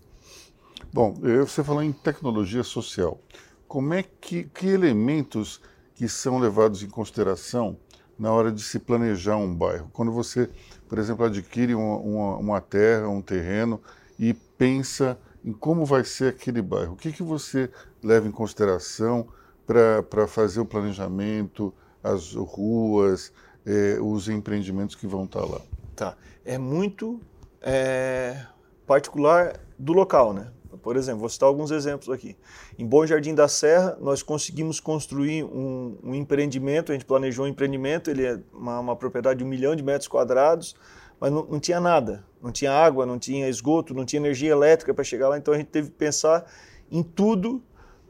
Bom, 0.94 1.16
você 1.46 1.66
falou 1.66 1.84
em 1.84 1.92
tecnologia 1.92 2.64
social. 2.64 3.20
Como 3.68 3.94
é 3.94 4.04
que, 4.04 4.46
que 4.46 4.68
elementos 4.68 5.60
que 6.02 6.10
são 6.10 6.40
levados 6.40 6.82
em 6.82 6.90
consideração 6.90 7.78
na 8.18 8.32
hora 8.32 8.52
de 8.52 8.64
se 8.64 8.80
planejar 8.80 9.38
um 9.38 9.54
bairro. 9.54 9.88
Quando 9.94 10.12
você, 10.12 10.50
por 10.90 10.98
exemplo, 10.98 11.24
adquire 11.24 11.76
uma, 11.76 11.98
uma, 11.98 12.38
uma 12.38 12.60
terra, 12.60 13.08
um 13.08 13.22
terreno 13.22 13.80
e 14.18 14.34
pensa 14.34 15.16
em 15.46 15.54
como 15.54 15.86
vai 15.86 16.04
ser 16.04 16.30
aquele 16.30 16.60
bairro, 16.60 16.94
o 16.94 16.96
que, 16.96 17.12
que 17.12 17.22
você 17.22 17.70
leva 18.02 18.28
em 18.28 18.32
consideração 18.32 19.28
para 19.68 20.28
fazer 20.28 20.60
o 20.60 20.66
planejamento, 20.66 21.72
as 22.04 22.34
ruas, 22.34 23.32
é, 23.64 24.00
os 24.02 24.28
empreendimentos 24.28 24.96
que 24.96 25.06
vão 25.06 25.26
estar 25.26 25.46
lá? 25.46 25.62
Tá. 25.96 26.18
É 26.44 26.58
muito 26.58 27.22
é, 27.62 28.44
particular 28.88 29.60
do 29.78 29.94
local, 29.94 30.34
né? 30.34 30.48
Por 30.78 30.96
exemplo, 30.96 31.20
vou 31.20 31.30
citar 31.30 31.48
alguns 31.48 31.72
exemplos 31.72 32.10
aqui. 32.10 32.36
Em 32.78 32.86
Bom 32.86 33.06
Jardim 33.06 33.34
da 33.34 33.48
Serra, 33.48 33.98
nós 34.00 34.24
conseguimos 34.24 34.80
construir 34.80 35.44
um, 35.44 35.98
um 36.04 36.16
empreendimento, 36.16 36.92
a 36.92 36.96
gente 36.96 37.06
planejou 37.06 37.46
um 37.46 37.48
empreendimento, 37.48 38.10
ele 38.10 38.26
é 38.26 38.40
uma, 38.54 38.80
uma 38.80 38.96
propriedade 38.96 39.40
de 39.40 39.44
um 39.44 39.48
milhão 39.48 39.76
de 39.76 39.84
metros 39.84 40.08
quadrados, 40.08 40.76
mas 41.20 41.32
não, 41.32 41.46
não, 41.46 41.60
tinha 41.60 41.80
nada. 41.80 42.24
Não 42.42 42.52
tinha 42.52 42.72
água, 42.72 43.06
não 43.06 43.20
tinha 43.20 43.48
esgoto, 43.48 43.94
não 43.94 44.06
tinha 44.06 44.20
energia 44.20 44.52
elétrica 44.52 44.94
para 44.94 45.04
chegar 45.04 45.30
lá, 45.30 45.38
então 45.38 45.54
a 45.54 45.58
gente 45.58 45.68
teve 45.68 45.90
que 45.90 45.96
pensar 45.96 46.46
em 46.92 47.04
tudo 47.04 47.62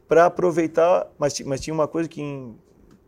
para 0.08 0.26
aproveitar, 0.26 1.08
mas, 1.18 1.40
mas 1.42 1.62
tinha 1.62 1.74
uma 1.74 1.88
coisa 1.88 2.10
que 2.10 2.22
em, 2.22 2.56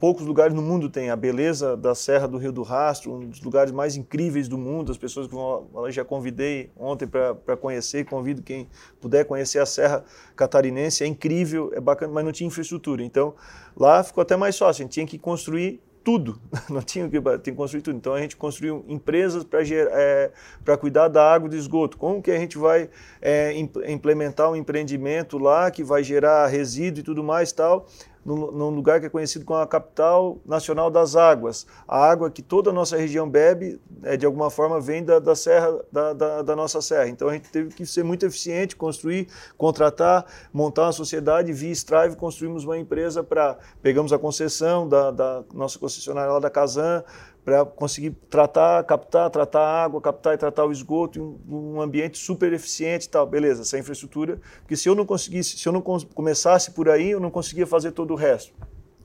poucos 0.03 0.25
lugares 0.25 0.53
no 0.53 0.61
mundo 0.61 0.89
tem. 0.89 1.09
A 1.09 1.15
beleza 1.15 1.77
da 1.77 1.95
Serra 1.95 2.27
do 2.27 2.37
Rio 2.37 2.51
do 2.51 2.61
Rastro, 2.61 3.13
um 3.13 3.25
dos 3.25 3.41
lugares 3.41 3.71
mais 3.71 3.95
incríveis 3.95 4.49
do 4.49 4.57
mundo. 4.57 4.91
As 4.91 4.97
pessoas 4.97 5.27
que 5.27 5.33
vão, 5.33 5.65
eu 5.73 5.91
já 5.93 6.03
convidei 6.03 6.69
ontem 6.75 7.07
para 7.07 7.55
conhecer, 7.55 8.03
convido 8.03 8.41
quem 8.41 8.67
puder 8.99 9.23
conhecer 9.23 9.59
a 9.59 9.65
Serra 9.65 10.03
Catarinense. 10.35 11.05
É 11.05 11.07
incrível, 11.07 11.71
é 11.73 11.79
bacana, 11.79 12.11
mas 12.11 12.25
não 12.25 12.33
tinha 12.33 12.49
infraestrutura. 12.49 13.01
Então 13.01 13.33
lá 13.77 14.03
ficou 14.03 14.21
até 14.21 14.35
mais 14.35 14.57
fácil. 14.57 14.81
A 14.81 14.83
gente 14.83 14.91
tinha 14.91 15.07
que 15.07 15.17
construir 15.17 15.79
tudo, 16.03 16.37
não 16.69 16.81
tinha 16.81 17.07
que, 17.07 17.21
tinha 17.21 17.39
que 17.39 17.51
construir 17.53 17.81
tudo. 17.81 17.95
Então 17.95 18.13
a 18.13 18.19
gente 18.19 18.35
construiu 18.35 18.83
empresas 18.89 19.45
para 19.45 19.61
é, 19.63 20.31
cuidar 20.77 21.07
da 21.07 21.33
água 21.33 21.47
e 21.47 21.49
do 21.51 21.55
esgoto. 21.55 21.97
Como 21.97 22.21
que 22.21 22.29
a 22.29 22.37
gente 22.37 22.57
vai 22.57 22.89
é, 23.21 23.53
implementar 23.87 24.51
um 24.51 24.55
empreendimento 24.57 25.37
lá 25.37 25.71
que 25.71 25.81
vai 25.81 26.03
gerar 26.03 26.47
resíduo 26.47 26.99
e 26.99 27.03
tudo 27.03 27.23
mais 27.23 27.53
tal? 27.53 27.87
Num, 28.25 28.69
lugar 28.69 28.99
que 28.99 29.05
é 29.07 29.09
conhecido 29.09 29.43
como 29.45 29.59
a 29.59 29.67
capital 29.67 30.37
nacional 30.45 30.89
das 30.89 31.15
águas. 31.15 31.67
A 31.87 31.97
água 31.97 32.29
que 32.29 32.41
toda 32.41 32.69
a 32.69 32.73
nossa 32.73 32.95
região 32.95 33.29
bebe, 33.29 33.79
é, 34.03 34.15
de 34.15 34.25
alguma 34.25 34.49
forma, 34.49 34.79
vem 34.79 35.03
da, 35.03 35.19
da 35.19 35.35
serra, 35.35 35.79
da, 35.91 36.13
da, 36.13 36.41
da, 36.41 36.55
nossa 36.55 36.81
serra. 36.81 37.09
Então 37.09 37.27
a 37.27 37.33
gente 37.33 37.49
teve 37.49 37.73
que 37.73 37.85
ser 37.85 38.03
muito 38.03 38.25
eficiente, 38.25 38.75
construir, 38.75 39.27
contratar, 39.57 40.25
montar 40.53 40.83
uma 40.83 40.91
sociedade, 40.91 41.51
via 41.51 41.71
Strive, 41.71 42.15
construímos 42.15 42.63
uma 42.63 42.77
empresa 42.77 43.23
para. 43.23 43.57
Pegamos 43.81 44.13
a 44.13 44.19
concessão 44.19 44.87
da, 44.87 45.11
da 45.11 45.43
nossa 45.53 45.77
concessionária 45.77 46.31
lá 46.31 46.39
da 46.39 46.49
Casan, 46.49 47.03
para 47.43 47.65
conseguir 47.65 48.11
tratar, 48.29 48.83
captar, 48.83 49.29
tratar 49.29 49.59
a 49.59 49.83
água, 49.83 50.01
captar 50.01 50.33
e 50.33 50.37
tratar 50.37 50.65
o 50.65 50.71
esgoto 50.71 51.21
um, 51.47 51.75
um 51.75 51.81
ambiente 51.81 52.17
super 52.17 52.53
eficiente 52.53 53.05
e 53.05 53.09
tal. 53.09 53.27
Beleza, 53.27 53.63
essa 53.63 53.77
infraestrutura. 53.77 54.39
Porque 54.59 54.75
se 54.75 54.87
eu 54.87 54.95
não 54.95 55.05
conseguisse, 55.05 55.57
se 55.57 55.67
eu 55.67 55.73
não 55.73 55.81
começasse 55.81 56.71
por 56.71 56.89
aí, 56.89 57.11
eu 57.11 57.19
não 57.19 57.29
conseguia 57.29 57.67
fazer 57.67 57.91
todo 57.91 58.11
o 58.11 58.15
resto. 58.15 58.53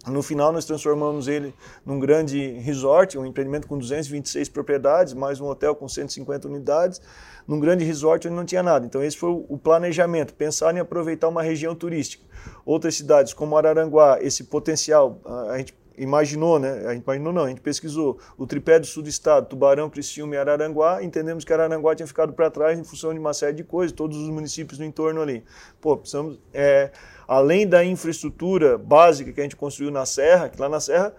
No 0.07 0.23
final, 0.23 0.52
nós 0.52 0.64
transformamos 0.64 1.26
ele 1.26 1.52
num 1.85 1.99
grande 1.99 2.52
resort, 2.61 3.18
um 3.18 3.26
empreendimento 3.26 3.66
com 3.66 3.76
226 3.76 4.49
propriedades, 4.49 5.12
mais 5.12 5.40
um 5.40 5.47
hotel 5.47 5.75
com 5.75 5.88
150 5.88 6.47
unidades, 6.47 7.00
num 7.49 7.59
grande 7.59 7.85
resort 7.85 8.28
onde 8.28 8.37
não 8.37 8.45
tinha 8.45 8.62
nada. 8.62 8.87
Então, 8.87 9.02
esse 9.02 9.16
foi 9.16 9.30
o 9.30 9.59
planejamento, 9.59 10.33
pensar 10.35 10.75
em 10.75 10.78
aproveitar 10.78 11.26
uma 11.26 11.42
região 11.42 11.75
turística. 11.75 12.25
Outras 12.64 12.95
cidades, 12.95 13.33
como 13.33 13.57
Araranguá, 13.57 14.18
esse 14.23 14.45
potencial, 14.45 15.21
a 15.50 15.59
gente 15.59 15.75
imaginou, 15.99 16.59
né? 16.59 16.87
A 16.87 16.95
gente 16.95 17.02
imaginou 17.02 17.33
não, 17.33 17.45
a 17.45 17.49
gente 17.49 17.61
pesquisou 17.61 18.19
o 18.37 18.47
tripé 18.47 18.78
do 18.78 18.87
sul 18.87 19.02
do 19.02 19.09
estado, 19.09 19.47
Tubarão, 19.47 19.90
Criciúma 19.90 20.35
e 20.35 20.38
Araranguá, 20.38 21.02
entendemos 21.02 21.45
que 21.45 21.52
Araranguá 21.52 21.95
tinha 21.95 22.07
ficado 22.07 22.33
para 22.33 22.50
trás 22.50 22.78
em 22.78 22.85
função 22.85 23.12
de 23.12 23.19
uma 23.19 23.35
série 23.35 23.57
de 23.57 23.64
coisas, 23.64 23.93
todos 23.93 24.17
os 24.17 24.28
municípios 24.28 24.78
no 24.78 24.85
entorno 24.85 25.21
ali. 25.21 25.45
Pô, 25.81 25.97
precisamos, 25.97 26.38
é, 26.52 26.90
além 27.26 27.67
da 27.67 27.85
infraestrutura 27.85 28.78
básica 28.78 29.33
que 29.33 29.40
a 29.40 29.43
gente 29.43 29.57
construiu 29.57 29.90
na 29.90 30.07
Serra, 30.07 30.49
que 30.49 30.61
lá 30.61 30.69
na 30.69 30.81
Serra 30.81 31.14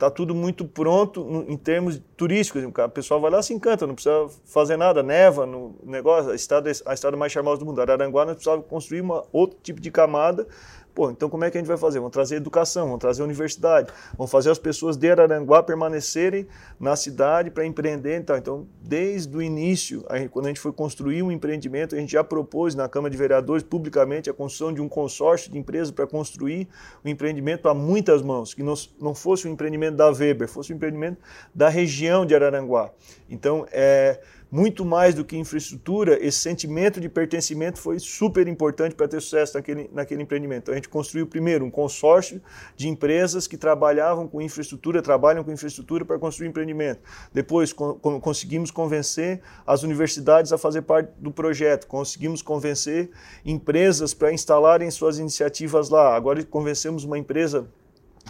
está 0.00 0.10
tudo 0.10 0.34
muito 0.34 0.64
pronto 0.64 1.44
em 1.46 1.56
termos 1.58 2.00
turísticos. 2.16 2.64
O 2.64 2.88
pessoal 2.88 3.20
vai 3.20 3.30
lá 3.30 3.42
se 3.42 3.52
encanta, 3.52 3.86
não 3.86 3.94
precisa 3.94 4.28
fazer 4.46 4.78
nada, 4.78 5.02
neva 5.02 5.44
no 5.44 5.76
negócio, 5.84 6.30
a 6.30 6.34
estrada, 6.34 6.72
a 6.86 6.94
estrada 6.94 7.16
mais 7.18 7.30
charmosa 7.30 7.58
do 7.58 7.66
mundo. 7.66 7.82
Araranguá 7.82 8.24
nós 8.24 8.36
precisávamos 8.36 8.66
construir 8.66 9.02
uma, 9.02 9.24
outro 9.30 9.58
tipo 9.62 9.78
de 9.78 9.90
camada 9.90 10.46
Pô, 10.94 11.10
então 11.10 11.28
como 11.28 11.44
é 11.44 11.50
que 11.50 11.56
a 11.56 11.60
gente 11.60 11.68
vai 11.68 11.76
fazer? 11.76 11.98
Vamos 11.98 12.12
trazer 12.12 12.36
educação, 12.36 12.86
vamos 12.86 13.00
trazer 13.00 13.22
universidade, 13.22 13.92
vamos 14.16 14.30
fazer 14.30 14.50
as 14.50 14.58
pessoas 14.58 14.96
de 14.96 15.10
Araranguá 15.10 15.62
permanecerem 15.62 16.46
na 16.78 16.96
cidade 16.96 17.50
para 17.50 17.64
empreender. 17.64 18.18
Então, 18.18 18.36
então, 18.36 18.66
desde 18.80 19.36
o 19.36 19.40
início, 19.40 20.04
a 20.08 20.18
gente, 20.18 20.30
quando 20.30 20.46
a 20.46 20.48
gente 20.48 20.60
foi 20.60 20.72
construir 20.72 21.22
um 21.22 21.30
empreendimento, 21.30 21.94
a 21.94 21.98
gente 21.98 22.12
já 22.12 22.24
propôs 22.24 22.74
na 22.74 22.88
Câmara 22.88 23.10
de 23.10 23.16
Vereadores 23.16 23.62
publicamente 23.62 24.28
a 24.28 24.34
construção 24.34 24.72
de 24.72 24.80
um 24.80 24.88
consórcio 24.88 25.50
de 25.50 25.58
empresas 25.58 25.90
para 25.90 26.06
construir 26.06 26.68
o 27.04 27.08
um 27.08 27.10
empreendimento 27.10 27.68
a 27.68 27.74
muitas 27.74 28.22
mãos, 28.22 28.52
que 28.52 28.62
não, 28.62 28.74
não 29.00 29.14
fosse 29.14 29.46
um 29.46 29.52
empreendimento 29.52 29.96
da 29.96 30.10
Weber, 30.10 30.48
fosse 30.48 30.72
um 30.72 30.76
empreendimento 30.76 31.18
da 31.54 31.68
região 31.68 32.26
de 32.26 32.34
Araranguá. 32.34 32.90
Então, 33.28 33.66
é 33.70 34.20
muito 34.50 34.84
mais 34.84 35.14
do 35.14 35.24
que 35.24 35.36
infraestrutura, 35.36 36.18
esse 36.20 36.38
sentimento 36.38 37.00
de 37.00 37.08
pertencimento 37.08 37.78
foi 37.78 38.00
super 38.00 38.48
importante 38.48 38.94
para 38.96 39.06
ter 39.06 39.20
sucesso 39.20 39.56
naquele, 39.56 39.88
naquele 39.92 40.22
empreendimento. 40.22 40.64
Então, 40.64 40.72
a 40.72 40.76
gente 40.76 40.88
construiu 40.88 41.26
primeiro 41.26 41.64
um 41.64 41.70
consórcio 41.70 42.42
de 42.76 42.88
empresas 42.88 43.46
que 43.46 43.56
trabalhavam 43.56 44.26
com 44.26 44.42
infraestrutura, 44.42 45.00
trabalham 45.00 45.44
com 45.44 45.52
infraestrutura 45.52 46.04
para 46.04 46.18
construir 46.18 46.48
empreendimento. 46.48 47.00
Depois 47.32 47.72
co 47.72 47.94
conseguimos 48.20 48.70
convencer 48.70 49.40
as 49.66 49.82
universidades 49.82 50.52
a 50.52 50.58
fazer 50.58 50.82
parte 50.82 51.10
do 51.18 51.30
projeto, 51.30 51.86
conseguimos 51.86 52.42
convencer 52.42 53.10
empresas 53.44 54.12
para 54.12 54.32
instalarem 54.32 54.90
suas 54.90 55.18
iniciativas 55.18 55.90
lá. 55.90 56.16
Agora 56.16 56.42
convencemos 56.44 57.04
uma 57.04 57.18
empresa 57.18 57.68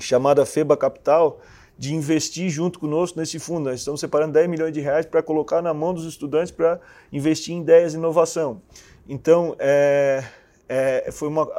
chamada 0.00 0.44
FEBA 0.44 0.76
Capital, 0.76 1.40
de 1.80 1.94
investir 1.94 2.50
junto 2.50 2.78
conosco 2.78 3.18
nesse 3.18 3.38
fundo. 3.38 3.70
Nós 3.70 3.80
estamos 3.80 4.00
separando 4.00 4.34
10 4.34 4.50
milhões 4.50 4.70
de 4.70 4.80
reais 4.80 5.06
para 5.06 5.22
colocar 5.22 5.62
na 5.62 5.72
mão 5.72 5.94
dos 5.94 6.04
estudantes 6.04 6.50
para 6.50 6.78
investir 7.10 7.54
em 7.54 7.62
ideias 7.62 7.94
e 7.94 7.96
inovação. 7.96 8.60
Então, 9.08 9.56
é, 9.58 10.22
é, 10.68 11.08
foi 11.10 11.28
uma, 11.28 11.50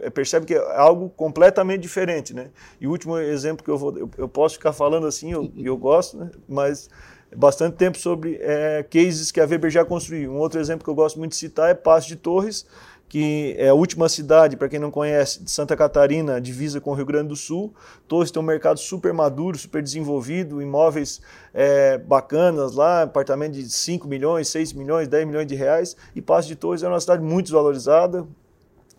é, 0.00 0.08
percebe 0.08 0.46
que 0.46 0.54
é 0.54 0.76
algo 0.78 1.10
completamente 1.10 1.82
diferente, 1.82 2.32
né? 2.32 2.48
E 2.80 2.86
o 2.86 2.90
último 2.90 3.18
exemplo 3.18 3.62
que 3.62 3.70
eu 3.70 3.76
vou, 3.76 3.98
eu, 3.98 4.10
eu 4.16 4.26
posso 4.26 4.54
ficar 4.54 4.72
falando 4.72 5.06
assim, 5.06 5.30
eu, 5.30 5.52
eu 5.58 5.76
gosto, 5.76 6.16
né? 6.16 6.30
mas 6.48 6.88
bastante 7.36 7.76
tempo 7.76 7.98
sobre 7.98 8.38
é, 8.40 8.82
cases 8.82 9.30
que 9.30 9.42
a 9.42 9.44
Weber 9.44 9.70
já 9.70 9.84
construiu. 9.84 10.32
Um 10.32 10.38
outro 10.38 10.58
exemplo 10.58 10.84
que 10.84 10.90
eu 10.90 10.94
gosto 10.94 11.18
muito 11.18 11.32
de 11.32 11.36
citar 11.36 11.70
é 11.70 11.74
Passo 11.74 12.08
de 12.08 12.16
Torres, 12.16 12.66
que 13.08 13.54
é 13.58 13.68
a 13.68 13.74
última 13.74 14.08
cidade, 14.08 14.56
para 14.56 14.68
quem 14.68 14.78
não 14.78 14.90
conhece, 14.90 15.42
de 15.42 15.50
Santa 15.50 15.76
Catarina, 15.76 16.40
divisa 16.40 16.80
com 16.80 16.90
o 16.90 16.94
Rio 16.94 17.06
Grande 17.06 17.28
do 17.28 17.36
Sul. 17.36 17.72
Torres 18.08 18.30
tem 18.30 18.42
um 18.42 18.44
mercado 18.44 18.78
super 18.78 19.12
maduro, 19.12 19.56
super 19.56 19.82
desenvolvido, 19.82 20.60
imóveis 20.60 21.20
é, 21.54 21.98
bacanas 21.98 22.74
lá, 22.74 23.02
apartamento 23.02 23.52
de 23.52 23.70
5 23.70 24.08
milhões, 24.08 24.48
6 24.48 24.72
milhões, 24.72 25.06
10 25.06 25.26
milhões 25.26 25.46
de 25.46 25.54
reais. 25.54 25.96
E 26.14 26.20
Passo 26.20 26.48
de 26.48 26.56
Torres 26.56 26.82
é 26.82 26.88
uma 26.88 27.00
cidade 27.00 27.22
muito 27.22 27.46
desvalorizada. 27.46 28.26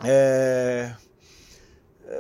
É, 0.04 0.94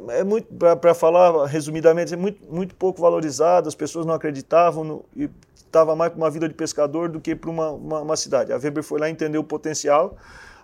é 0.10 0.24
muito, 0.24 0.54
para 0.54 0.94
falar 0.94 1.46
resumidamente, 1.46 2.14
é 2.14 2.18
muito, 2.18 2.46
muito 2.52 2.76
pouco 2.76 3.02
valorizada, 3.02 3.70
as 3.70 3.76
pessoas 3.76 4.06
não 4.06 4.14
acreditavam 4.14 4.84
no, 4.84 5.06
e 5.16 5.30
estava 5.56 5.96
mais 5.96 6.12
para 6.12 6.18
uma 6.18 6.30
vida 6.30 6.48
de 6.48 6.54
pescador 6.54 7.08
do 7.08 7.22
que 7.22 7.36
para 7.36 7.50
uma, 7.50 7.70
uma, 7.72 8.02
uma 8.02 8.18
cidade. 8.18 8.52
A 8.52 8.58
Weber 8.58 8.84
foi 8.84 9.00
lá 9.00 9.10
entender 9.10 9.38
o 9.38 9.44
potencial 9.44 10.18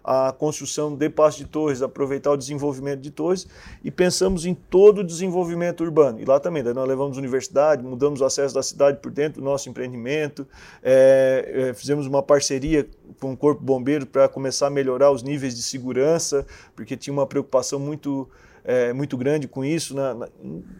a 0.03 0.33
construção 0.38 0.95
de 0.95 1.10
Passo 1.10 1.38
de 1.38 1.45
Torres, 1.45 1.81
aproveitar 1.81 2.31
o 2.31 2.38
desenvolvimento 2.38 3.00
de 3.00 3.10
Torres 3.10 3.48
e 3.83 3.89
pensamos 3.89 4.45
em 4.45 4.53
todo 4.53 5.00
o 5.00 5.03
desenvolvimento 5.03 5.83
urbano. 5.83 6.19
E 6.19 6.25
lá 6.25 6.39
também, 6.39 6.62
nós 6.62 6.88
levamos 6.88 7.17
universidade, 7.17 7.83
mudamos 7.83 8.19
o 8.19 8.25
acesso 8.25 8.53
da 8.53 8.62
cidade 8.62 9.00
por 9.00 9.12
dentro 9.12 9.41
do 9.41 9.45
nosso 9.45 9.69
empreendimento, 9.69 10.45
é, 10.81 11.69
é, 11.69 11.74
fizemos 11.74 12.05
uma 12.05 12.22
parceria 12.22 12.88
com 13.19 13.31
o 13.31 13.38
Corpo 13.38 13.63
Bombeiro 13.63 14.05
para 14.05 14.27
começar 14.27 14.67
a 14.67 14.69
melhorar 14.69 15.12
os 15.12 15.24
níveis 15.24 15.55
de 15.55 15.62
segurança, 15.62 16.45
porque 16.75 16.98
tinha 16.98 17.13
uma 17.13 17.25
preocupação 17.25 17.79
muito 17.79 18.29
é, 18.65 18.93
muito 18.93 19.17
grande 19.17 19.45
com 19.45 19.63
isso, 19.65 19.93
na, 19.93 20.29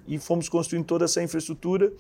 e 0.08 0.18
fomos 0.18 0.48
construindo 0.48 0.86
toda 0.86 1.04
essa 1.04 1.22
infraestrutura 1.22 1.92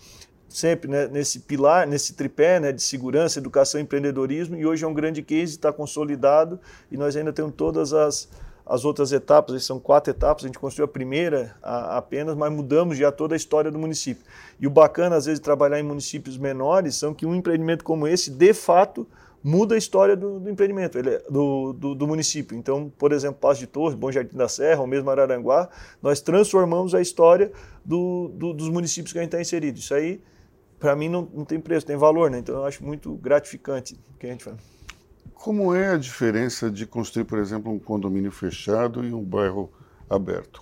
sempre 0.53 0.89
né, 0.89 1.07
nesse 1.07 1.39
pilar, 1.39 1.87
nesse 1.87 2.13
tripé 2.13 2.59
né, 2.59 2.71
de 2.71 2.81
segurança, 2.81 3.39
educação 3.39 3.81
e 3.81 3.83
empreendedorismo, 3.83 4.55
e 4.55 4.65
hoje 4.65 4.85
é 4.85 4.87
um 4.87 4.93
grande 4.93 5.23
case, 5.23 5.53
está 5.53 5.73
consolidado, 5.73 6.59
e 6.91 6.95
nós 6.95 7.15
ainda 7.15 7.33
temos 7.33 7.55
todas 7.55 7.91
as, 7.91 8.29
as 8.63 8.85
outras 8.85 9.11
etapas, 9.11 9.63
são 9.65 9.79
quatro 9.79 10.11
etapas, 10.11 10.43
a 10.43 10.47
gente 10.47 10.59
construiu 10.59 10.85
a 10.85 10.87
primeira 10.87 11.55
a, 11.61 11.97
apenas, 11.97 12.35
mas 12.35 12.53
mudamos 12.53 12.95
já 12.99 13.11
toda 13.11 13.33
a 13.33 13.37
história 13.37 13.71
do 13.71 13.79
município. 13.79 14.23
E 14.59 14.67
o 14.67 14.69
bacana, 14.69 15.15
às 15.15 15.25
vezes, 15.25 15.39
de 15.39 15.43
trabalhar 15.43 15.79
em 15.79 15.83
municípios 15.83 16.37
menores, 16.37 16.95
são 16.95 17.15
que 17.15 17.25
um 17.25 17.33
empreendimento 17.33 17.83
como 17.83 18.07
esse, 18.07 18.29
de 18.29 18.53
fato, 18.53 19.07
muda 19.43 19.73
a 19.73 19.77
história 19.77 20.15
do, 20.15 20.39
do 20.39 20.51
empreendimento, 20.51 20.99
é, 20.99 21.23
do, 21.31 21.73
do, 21.73 21.95
do, 21.95 22.07
município. 22.07 22.55
Então, 22.55 22.93
por 22.95 23.11
exemplo, 23.11 23.39
Passo 23.41 23.59
de 23.59 23.67
Torres, 23.67 23.95
Bom 23.95 24.11
Jardim 24.11 24.37
da 24.37 24.47
Serra, 24.47 24.81
ou 24.81 24.87
mesmo 24.87 25.09
Araranguá, 25.09 25.67
nós 25.99 26.21
transformamos 26.21 26.93
a 26.93 27.01
história 27.01 27.51
do, 27.83 28.27
dos 28.29 28.69
municípios 28.69 29.11
que 29.11 29.17
a 29.17 29.21
gente 29.23 29.29
está 29.29 29.41
inserido. 29.41 29.79
Isso 29.79 29.95
aí 29.95 30.21
para 30.83 30.97
mim 30.97 31.07
não, 31.07 31.21
não 31.33 31.45
tem 31.45 31.61
preço, 31.61 31.85
tem 31.85 31.95
valor, 31.95 32.29
né? 32.29 32.39
Então 32.39 32.55
eu 32.55 32.65
acho 32.65 32.83
muito 32.83 33.15
gratificante 33.15 33.97
o 34.13 34.17
que 34.17 34.27
a 34.27 34.31
gente 34.31 34.43
faz. 34.43 34.57
Como 35.33 35.73
é 35.73 35.93
a 35.93 35.97
diferença 35.97 36.69
de 36.69 36.85
construir, 36.85 37.23
por 37.23 37.39
exemplo, 37.39 37.71
um 37.71 37.79
condomínio 37.79 38.33
fechado 38.33 39.01
e 39.01 39.13
um 39.13 39.23
bairro 39.23 39.71
aberto? 40.09 40.61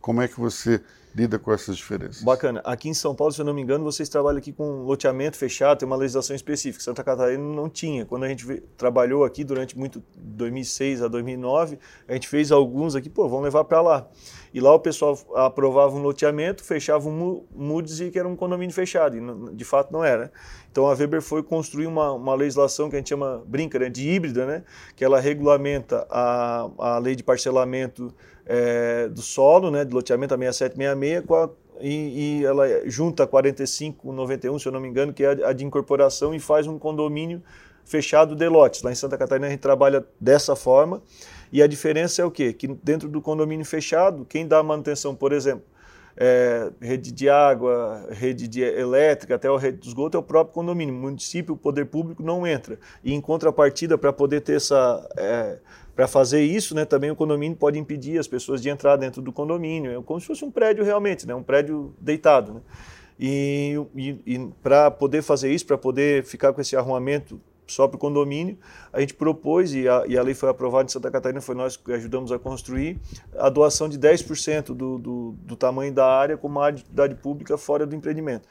Como 0.00 0.22
é 0.22 0.28
que 0.28 0.38
você 0.38 0.80
lida 1.16 1.38
com 1.38 1.50
essas 1.50 1.78
diferenças? 1.78 2.22
Bacana. 2.22 2.60
Aqui 2.62 2.90
em 2.90 2.94
São 2.94 3.14
Paulo, 3.14 3.32
se 3.32 3.40
eu 3.40 3.44
não 3.44 3.54
me 3.54 3.62
engano, 3.62 3.82
vocês 3.82 4.06
trabalham 4.06 4.36
aqui 4.36 4.52
com 4.52 4.82
loteamento 4.82 5.38
fechado, 5.38 5.78
tem 5.78 5.86
uma 5.86 5.96
legislação 5.96 6.36
específica. 6.36 6.84
Santa 6.84 7.02
Catarina 7.02 7.42
não 7.42 7.70
tinha. 7.70 8.04
Quando 8.04 8.24
a 8.24 8.28
gente 8.28 8.62
trabalhou 8.76 9.24
aqui 9.24 9.42
durante 9.42 9.78
muito 9.78 10.02
2006 10.14 11.02
a 11.02 11.08
2009, 11.08 11.78
a 12.06 12.12
gente 12.12 12.28
fez 12.28 12.52
alguns 12.52 12.94
aqui, 12.94 13.08
pô, 13.08 13.26
vamos 13.28 13.44
levar 13.44 13.64
para 13.64 13.80
lá. 13.80 14.06
E 14.52 14.60
lá 14.60 14.74
o 14.74 14.80
pessoal 14.80 15.18
aprovava 15.34 15.94
um 15.96 16.02
loteamento, 16.02 16.62
fechava 16.62 17.08
um 17.08 17.44
MU, 17.54 17.82
dizia 17.82 18.10
que 18.10 18.18
era 18.18 18.28
um 18.28 18.36
condomínio 18.36 18.74
fechado, 18.74 19.16
e 19.16 19.54
de 19.54 19.64
fato 19.64 19.92
não 19.92 20.04
era. 20.04 20.30
Então 20.70 20.86
a 20.86 20.94
Weber 20.94 21.22
foi 21.22 21.42
construir 21.42 21.86
uma, 21.86 22.12
uma 22.12 22.34
legislação 22.34 22.90
que 22.90 22.96
a 22.96 22.98
gente 22.98 23.08
chama, 23.08 23.42
brinca, 23.46 23.78
né, 23.78 23.88
de 23.88 24.08
híbrida, 24.08 24.46
né, 24.46 24.62
que 24.94 25.04
ela 25.04 25.18
regulamenta 25.20 26.06
a, 26.10 26.70
a 26.78 26.98
lei 26.98 27.14
de 27.14 27.22
parcelamento 27.22 28.14
é, 28.46 29.08
do 29.08 29.20
solo, 29.20 29.70
né, 29.70 29.84
de 29.84 29.92
loteamento 29.92 30.32
a 30.32 30.38
6766, 30.38 31.26
com 31.26 31.34
a, 31.34 31.50
e, 31.80 32.40
e, 32.40 32.44
ela 32.44 32.66
junta 32.88 33.24
a 33.24 33.26
4591, 33.26 34.58
se 34.58 34.66
eu 34.66 34.72
não 34.72 34.80
me 34.80 34.88
engano, 34.88 35.12
que 35.12 35.24
é 35.24 35.44
a, 35.44 35.48
a 35.48 35.52
de 35.52 35.64
incorporação 35.64 36.34
e 36.34 36.40
faz 36.40 36.66
um 36.66 36.78
condomínio 36.78 37.42
fechado 37.84 38.34
de 38.34 38.48
lotes. 38.48 38.82
Lá 38.82 38.90
em 38.90 38.94
Santa 38.94 39.18
Catarina 39.18 39.46
a 39.46 39.50
gente 39.50 39.60
trabalha 39.60 40.04
dessa 40.20 40.56
forma. 40.56 41.02
E 41.52 41.62
a 41.62 41.66
diferença 41.66 42.22
é 42.22 42.24
o 42.24 42.30
quê? 42.30 42.52
Que 42.52 42.66
dentro 42.66 43.08
do 43.08 43.20
condomínio 43.20 43.64
fechado, 43.64 44.24
quem 44.24 44.46
dá 44.46 44.58
a 44.58 44.62
manutenção, 44.62 45.14
por 45.14 45.32
exemplo, 45.32 45.64
é, 46.16 46.70
rede 46.80 47.12
de 47.12 47.28
água, 47.28 48.06
rede 48.10 48.48
de 48.48 48.62
elétrica, 48.62 49.34
até 49.34 49.48
a 49.48 49.58
rede 49.58 49.78
de 49.78 49.88
esgoto 49.88 50.16
é 50.16 50.20
o 50.20 50.22
próprio 50.22 50.54
condomínio. 50.54 50.94
O 50.94 50.98
município, 50.98 51.54
o 51.54 51.56
poder 51.56 51.86
público 51.86 52.22
não 52.22 52.46
entra. 52.46 52.78
E 53.04 53.12
em 53.12 53.20
contrapartida, 53.20 53.98
para 53.98 54.12
poder 54.12 54.40
ter 54.40 54.56
essa. 54.56 55.06
É, 55.16 55.58
para 55.94 56.06
fazer 56.06 56.42
isso, 56.42 56.74
né, 56.74 56.84
também 56.84 57.10
o 57.10 57.16
condomínio 57.16 57.56
pode 57.56 57.78
impedir 57.78 58.18
as 58.18 58.28
pessoas 58.28 58.60
de 58.60 58.68
entrar 58.68 58.96
dentro 58.96 59.22
do 59.22 59.32
condomínio. 59.32 59.98
É 59.98 60.02
como 60.02 60.20
se 60.20 60.26
fosse 60.26 60.44
um 60.44 60.50
prédio 60.50 60.84
realmente, 60.84 61.26
né, 61.26 61.34
um 61.34 61.42
prédio 61.42 61.94
deitado. 61.98 62.54
Né? 62.54 62.60
E, 63.18 63.82
e, 63.94 64.20
e 64.26 64.48
para 64.62 64.90
poder 64.90 65.22
fazer 65.22 65.50
isso, 65.50 65.64
para 65.64 65.78
poder 65.78 66.22
ficar 66.22 66.52
com 66.52 66.60
esse 66.60 66.76
arrumamento 66.76 67.40
só 67.66 67.88
para 67.88 67.96
o 67.96 67.98
condomínio, 67.98 68.56
a 68.92 69.00
gente 69.00 69.14
propôs, 69.14 69.74
e 69.74 69.88
a, 69.88 70.04
e 70.06 70.16
a, 70.16 70.22
lei 70.22 70.34
foi 70.34 70.48
aprovada 70.48 70.86
em 70.86 70.92
Santa 70.92 71.10
Catarina, 71.10 71.40
foi 71.40 71.54
nós 71.54 71.76
que 71.76 71.92
ajudamos 71.92 72.30
a 72.30 72.38
construir, 72.38 72.98
a 73.36 73.48
doação 73.48 73.88
de 73.88 73.98
10% 73.98 74.66
do, 74.66 74.98
do, 74.98 75.34
do 75.38 75.56
tamanho 75.56 75.92
da 75.92 76.06
área 76.06 76.36
como 76.36 76.60
área 76.60 76.76
de 76.76 76.82
atividade 76.82 77.14
pública 77.16 77.58
fora 77.58 77.86
do 77.86 77.94
empreendimento. 77.94 78.48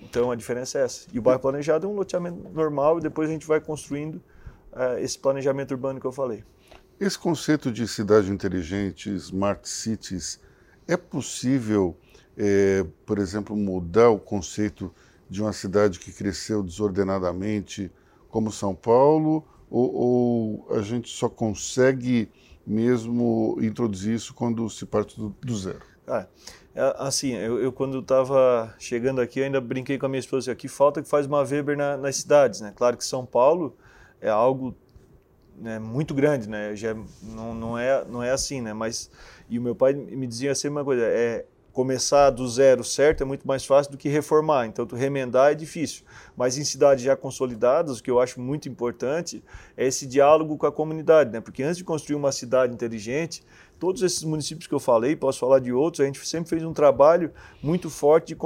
Então 0.00 0.30
a 0.30 0.36
diferença 0.36 0.78
é 0.78 0.82
essa. 0.82 1.08
E 1.12 1.18
o 1.18 1.22
bairro 1.22 1.40
planejado 1.40 1.86
é 1.86 1.90
um 1.90 1.94
loteamento 1.94 2.48
normal 2.50 2.98
e 2.98 3.00
depois 3.02 3.28
a 3.28 3.32
gente 3.32 3.46
vai 3.46 3.60
construindo 3.60 4.16
uh, 4.72 4.98
esse 4.98 5.18
planejamento 5.18 5.72
urbano 5.72 6.00
que 6.00 6.06
eu 6.06 6.12
falei. 6.12 6.44
Esse 6.98 7.18
conceito 7.18 7.70
de 7.70 7.86
cidade 7.86 8.30
inteligente, 8.30 9.10
smart 9.16 9.68
cities, 9.68 10.40
é 10.88 10.96
possível, 10.96 11.96
é, 12.36 12.86
por 13.04 13.18
exemplo, 13.18 13.56
mudar 13.56 14.10
o 14.10 14.18
conceito 14.18 14.94
de 15.28 15.42
uma 15.42 15.52
cidade 15.52 15.98
que 15.98 16.12
cresceu 16.12 16.62
desordenadamente, 16.62 17.90
como 18.36 18.52
São 18.52 18.74
Paulo, 18.74 19.42
ou, 19.70 19.94
ou 19.94 20.76
a 20.76 20.82
gente 20.82 21.08
só 21.08 21.26
consegue 21.26 22.28
mesmo 22.66 23.56
introduzir 23.62 24.14
isso 24.14 24.34
quando 24.34 24.68
se 24.68 24.84
parte 24.84 25.18
do, 25.18 25.34
do 25.40 25.56
zero? 25.56 25.80
Ah, 26.06 26.26
assim, 26.98 27.32
eu, 27.32 27.58
eu 27.58 27.72
quando 27.72 27.98
estava 28.00 28.74
chegando 28.78 29.22
aqui, 29.22 29.42
ainda 29.42 29.58
brinquei 29.58 29.96
com 29.96 30.04
a 30.04 30.08
minha 30.10 30.20
esposa 30.20 30.52
aqui, 30.52 30.68
falta 30.68 31.02
que 31.02 31.08
faz 31.08 31.24
uma 31.24 31.40
Weber 31.40 31.78
na, 31.78 31.96
nas 31.96 32.16
cidades, 32.16 32.60
né? 32.60 32.74
Claro 32.76 32.98
que 32.98 33.06
São 33.06 33.24
Paulo 33.24 33.74
é 34.20 34.28
algo 34.28 34.76
né, 35.58 35.78
muito 35.78 36.12
grande, 36.12 36.46
né? 36.46 36.76
Já 36.76 36.94
não, 37.22 37.54
não 37.54 37.78
é 37.78 38.04
não 38.04 38.22
é 38.22 38.32
assim, 38.32 38.60
né? 38.60 38.74
Mas 38.74 39.10
e 39.48 39.58
o 39.58 39.62
meu 39.62 39.74
pai 39.74 39.94
me 39.94 40.26
dizia 40.26 40.54
sempre 40.54 40.72
uma 40.72 40.84
coisa, 40.84 41.06
é 41.06 41.46
começar 41.76 42.30
do 42.30 42.48
zero 42.48 42.82
certo 42.82 43.20
é 43.20 43.26
muito 43.26 43.46
mais 43.46 43.66
fácil 43.66 43.92
do 43.92 43.98
que 43.98 44.08
reformar. 44.08 44.64
Então, 44.64 44.86
tu 44.86 44.96
remendar 44.96 45.52
é 45.52 45.54
difícil. 45.54 46.04
Mas 46.34 46.56
em 46.56 46.64
cidades 46.64 47.04
já 47.04 47.14
consolidadas, 47.14 47.98
o 47.98 48.02
que 48.02 48.10
eu 48.10 48.18
acho 48.18 48.40
muito 48.40 48.66
importante 48.66 49.44
é 49.76 49.86
esse 49.86 50.06
diálogo 50.06 50.56
com 50.56 50.64
a 50.64 50.72
comunidade, 50.72 51.30
né? 51.30 51.38
Porque 51.38 51.62
antes 51.62 51.76
de 51.76 51.84
construir 51.84 52.16
uma 52.16 52.32
cidade 52.32 52.72
inteligente, 52.72 53.44
todos 53.78 54.00
esses 54.00 54.24
municípios 54.24 54.66
que 54.66 54.72
eu 54.72 54.80
falei, 54.80 55.14
posso 55.14 55.38
falar 55.38 55.58
de 55.58 55.70
outros, 55.70 56.00
a 56.00 56.06
gente 56.06 56.26
sempre 56.26 56.48
fez 56.48 56.64
um 56.64 56.72
trabalho 56.72 57.30
muito 57.62 57.90
forte 57.90 58.28
de 58.28 58.36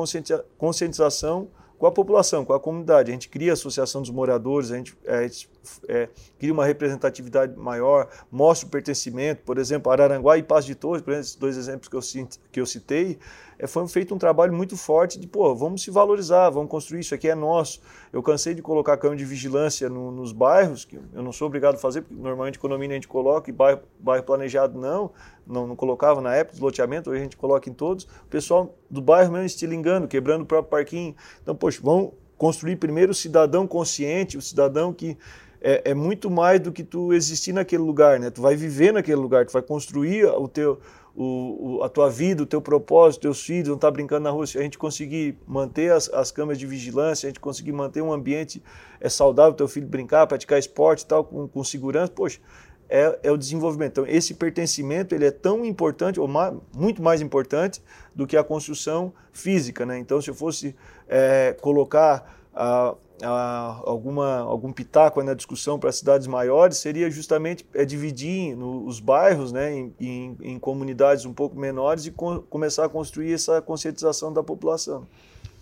conscientização 0.58 1.48
com 1.78 1.86
a 1.86 1.92
população, 1.92 2.44
com 2.44 2.52
a 2.52 2.58
comunidade. 2.58 3.10
A 3.10 3.12
gente 3.12 3.28
cria 3.28 3.52
a 3.52 3.54
associação 3.54 4.00
dos 4.00 4.10
moradores, 4.10 4.72
a 4.72 4.76
gente, 4.76 4.98
a 5.06 5.22
gente 5.22 5.48
é, 5.88 6.08
cria 6.38 6.52
uma 6.52 6.64
representatividade 6.64 7.56
maior, 7.56 8.08
mostra 8.30 8.66
o 8.66 8.70
pertencimento. 8.70 9.42
Por 9.44 9.58
exemplo, 9.58 9.90
Araranguá 9.90 10.38
e 10.38 10.42
Paz 10.42 10.64
de 10.64 10.74
Torres, 10.74 11.02
por 11.02 11.10
exemplo, 11.10 11.26
esses 11.26 11.36
dois 11.36 11.56
exemplos 11.56 11.88
que 11.88 11.96
eu, 11.96 12.28
que 12.50 12.60
eu 12.60 12.66
citei, 12.66 13.18
é, 13.58 13.66
foi 13.66 13.86
feito 13.88 14.14
um 14.14 14.18
trabalho 14.18 14.52
muito 14.54 14.76
forte 14.76 15.18
de, 15.18 15.26
pô, 15.26 15.54
vamos 15.54 15.82
se 15.82 15.90
valorizar, 15.90 16.48
vamos 16.48 16.70
construir, 16.70 17.00
isso 17.00 17.14
aqui 17.14 17.28
é 17.28 17.34
nosso. 17.34 17.80
Eu 18.10 18.22
cansei 18.22 18.54
de 18.54 18.62
colocar 18.62 18.96
câmera 18.96 19.18
de 19.18 19.24
vigilância 19.24 19.88
no, 19.88 20.10
nos 20.10 20.32
bairros, 20.32 20.84
que 20.84 20.96
eu 20.96 21.22
não 21.22 21.32
sou 21.32 21.46
obrigado 21.46 21.74
a 21.74 21.78
fazer, 21.78 22.00
porque 22.00 22.14
normalmente 22.14 22.58
condomínio 22.58 22.94
a 22.94 22.96
gente 22.96 23.08
coloca 23.08 23.50
e 23.50 23.52
bairro, 23.52 23.82
bairro 23.98 24.24
planejado 24.24 24.78
não, 24.78 25.10
não, 25.46 25.66
não 25.66 25.76
colocava 25.76 26.20
na 26.22 26.34
época, 26.34 26.54
desloteamento, 26.54 27.10
hoje 27.10 27.20
a 27.20 27.22
gente 27.22 27.36
coloca 27.36 27.68
em 27.68 27.74
todos. 27.74 28.04
O 28.04 28.28
pessoal 28.30 28.74
do 28.88 29.02
bairro 29.02 29.32
mesmo 29.32 29.46
estilingando, 29.46 30.08
quebrando 30.08 30.42
o 30.42 30.46
próprio 30.46 30.70
parquinho. 30.70 31.14
Então, 31.42 31.54
poxa, 31.54 31.80
vamos 31.82 32.12
construir 32.38 32.76
primeiro 32.76 33.12
o 33.12 33.14
cidadão 33.14 33.66
consciente, 33.66 34.38
o 34.38 34.40
cidadão 34.40 34.94
que 34.94 35.18
é, 35.60 35.90
é, 35.90 35.94
muito 35.94 36.30
mais 36.30 36.60
do 36.60 36.72
que 36.72 36.82
tu 36.82 37.12
existir 37.12 37.52
naquele 37.52 37.82
lugar, 37.82 38.18
né? 38.18 38.30
Tu 38.30 38.40
vai 38.40 38.56
viver 38.56 38.92
naquele 38.92 39.16
lugar, 39.16 39.44
tu 39.44 39.52
vai 39.52 39.62
construir 39.62 40.24
o 40.24 40.48
teu, 40.48 40.80
o, 41.14 41.78
o, 41.78 41.82
a 41.82 41.88
tua 41.88 42.08
vida, 42.08 42.42
o 42.42 42.46
teu 42.46 42.62
propósito, 42.62 43.22
teus 43.22 43.42
filhos, 43.42 43.68
não 43.68 43.76
tá 43.76 43.90
brincando 43.90 44.24
na 44.24 44.30
rua. 44.30 44.46
Se 44.46 44.58
a 44.58 44.62
gente 44.62 44.78
conseguir 44.78 45.36
manter 45.46 45.92
as, 45.92 46.08
as 46.08 46.30
câmeras 46.30 46.58
de 46.58 46.66
vigilância, 46.66 47.26
a 47.26 47.30
gente 47.30 47.40
conseguir 47.40 47.72
manter 47.72 48.00
um 48.00 48.12
ambiente 48.12 48.62
é 49.00 49.08
saudável, 49.08 49.52
teu 49.52 49.68
filho 49.68 49.86
brincar, 49.86 50.26
praticar 50.26 50.58
esporte 50.58 51.02
e 51.02 51.06
tal, 51.06 51.24
com, 51.24 51.46
com 51.46 51.64
segurança, 51.64 52.12
poxa, 52.12 52.38
é, 52.88 53.18
é, 53.22 53.30
o 53.30 53.36
desenvolvimento. 53.36 53.92
Então, 53.92 54.06
esse 54.06 54.34
pertencimento 54.34 55.14
ele 55.14 55.24
é 55.24 55.30
tão 55.30 55.64
importante, 55.64 56.18
ou 56.18 56.28
muito 56.74 57.02
mais 57.02 57.20
importante, 57.20 57.82
do 58.14 58.26
que 58.26 58.36
a 58.36 58.42
construção 58.42 59.12
física. 59.32 59.86
Né? 59.86 59.98
Então, 59.98 60.20
se 60.20 60.28
eu 60.30 60.34
fosse 60.34 60.74
é, 61.08 61.56
colocar 61.60 62.36
a 62.52 62.94
alguma, 63.24 64.38
algum 64.38 64.72
pitaco 64.72 65.22
na 65.22 65.34
discussão 65.34 65.78
para 65.78 65.92
cidades 65.92 66.26
maiores 66.26 66.78
seria 66.78 67.10
justamente 67.10 67.66
é, 67.74 67.84
dividir 67.84 68.56
no, 68.56 68.86
os 68.86 69.00
bairros 69.00 69.52
né, 69.52 69.72
em, 69.72 69.94
em, 70.00 70.36
em, 70.42 70.58
comunidades 70.58 71.24
um 71.24 71.32
pouco 71.32 71.58
menores 71.58 72.06
e 72.06 72.10
co 72.10 72.40
começar 72.42 72.84
a 72.84 72.88
construir 72.88 73.32
essa 73.32 73.60
conscientização 73.60 74.32
da 74.32 74.42
população. 74.42 75.06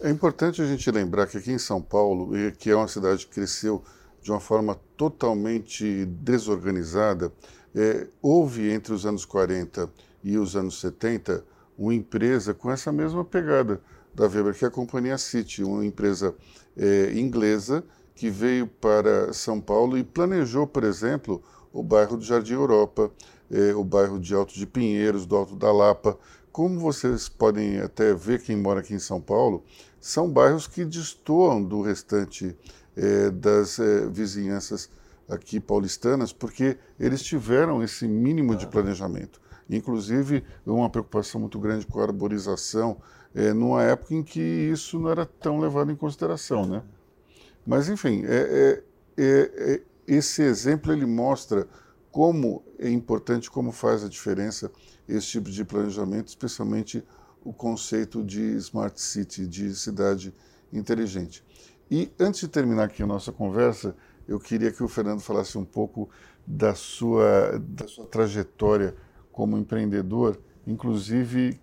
É 0.00 0.10
importante 0.10 0.62
a 0.62 0.66
gente 0.66 0.88
lembrar 0.90 1.26
que 1.26 1.38
aqui 1.38 1.50
em 1.50 1.58
São 1.58 1.82
Paulo, 1.82 2.30
que 2.58 2.70
é 2.70 2.76
uma 2.76 2.86
cidade 2.86 3.26
que 3.26 3.34
cresceu 3.34 3.82
de 4.22 4.30
uma 4.30 4.40
forma 4.40 4.78
totalmente 4.96 6.04
desorganizada, 6.06 7.32
é, 7.74 8.06
houve 8.22 8.70
entre 8.70 8.92
os 8.92 9.04
anos 9.04 9.24
40 9.24 9.90
e 10.22 10.36
os 10.38 10.56
anos 10.56 10.80
70 10.80 11.44
uma 11.78 11.94
empresa 11.94 12.52
com 12.52 12.70
essa 12.70 12.90
mesma 12.90 13.24
pegada 13.24 13.80
da 14.14 14.26
Weber, 14.26 14.54
que 14.54 14.64
é 14.64 14.68
a 14.68 14.70
Companhia 14.70 15.16
City, 15.16 15.62
uma 15.62 15.84
empresa 15.84 16.34
é, 16.78 17.12
inglesa 17.14 17.84
que 18.14 18.30
veio 18.30 18.66
para 18.66 19.32
São 19.32 19.60
Paulo 19.60 19.98
e 19.98 20.04
planejou, 20.04 20.66
por 20.66 20.84
exemplo, 20.84 21.42
o 21.72 21.82
bairro 21.82 22.16
do 22.16 22.24
Jardim 22.24 22.54
Europa, 22.54 23.10
é, 23.50 23.74
o 23.74 23.84
bairro 23.84 24.18
de 24.18 24.34
Alto 24.34 24.54
de 24.54 24.66
Pinheiros, 24.66 25.26
do 25.26 25.36
Alto 25.36 25.54
da 25.54 25.72
Lapa. 25.72 26.18
Como 26.50 26.80
vocês 26.80 27.28
podem 27.28 27.80
até 27.80 28.12
ver, 28.14 28.42
quem 28.42 28.56
mora 28.56 28.80
aqui 28.80 28.94
em 28.94 28.98
São 28.98 29.20
Paulo, 29.20 29.62
são 30.00 30.28
bairros 30.28 30.66
que 30.66 30.84
destoam 30.84 31.62
do 31.62 31.82
restante 31.82 32.56
é, 32.96 33.30
das 33.30 33.78
é, 33.78 34.06
vizinhanças 34.06 34.90
aqui 35.28 35.60
paulistanas, 35.60 36.32
porque 36.32 36.78
eles 36.98 37.22
tiveram 37.22 37.82
esse 37.82 38.08
mínimo 38.08 38.56
de 38.56 38.66
planejamento. 38.66 39.40
Inclusive, 39.68 40.42
uma 40.64 40.88
preocupação 40.88 41.40
muito 41.40 41.58
grande 41.58 41.86
com 41.86 42.00
a 42.00 42.04
arborização, 42.04 42.96
é, 43.38 43.52
numa 43.52 43.84
época 43.84 44.16
em 44.16 44.22
que 44.24 44.40
isso 44.40 44.98
não 44.98 45.10
era 45.10 45.24
tão 45.24 45.60
levado 45.60 45.92
em 45.92 45.94
consideração, 45.94 46.66
né? 46.66 46.82
Mas, 47.64 47.88
enfim, 47.88 48.24
é, 48.24 48.34
é, 48.36 48.82
é, 49.16 49.74
é, 49.74 49.82
esse 50.08 50.42
exemplo 50.42 50.92
ele 50.92 51.06
mostra 51.06 51.68
como 52.10 52.64
é 52.80 52.90
importante, 52.90 53.48
como 53.48 53.70
faz 53.70 54.02
a 54.02 54.08
diferença 54.08 54.72
esse 55.08 55.28
tipo 55.28 55.50
de 55.50 55.64
planejamento, 55.64 56.26
especialmente 56.26 57.04
o 57.44 57.52
conceito 57.52 58.24
de 58.24 58.56
smart 58.56 59.00
city, 59.00 59.46
de 59.46 59.72
cidade 59.72 60.34
inteligente. 60.72 61.44
E 61.88 62.10
antes 62.18 62.40
de 62.40 62.48
terminar 62.48 62.84
aqui 62.84 63.04
a 63.04 63.06
nossa 63.06 63.30
conversa, 63.30 63.94
eu 64.26 64.40
queria 64.40 64.72
que 64.72 64.82
o 64.82 64.88
Fernando 64.88 65.20
falasse 65.20 65.56
um 65.56 65.64
pouco 65.64 66.10
da 66.44 66.74
sua, 66.74 67.56
da 67.68 67.86
sua 67.86 68.04
trajetória 68.06 68.96
como 69.30 69.56
empreendedor, 69.56 70.40
inclusive 70.66 71.60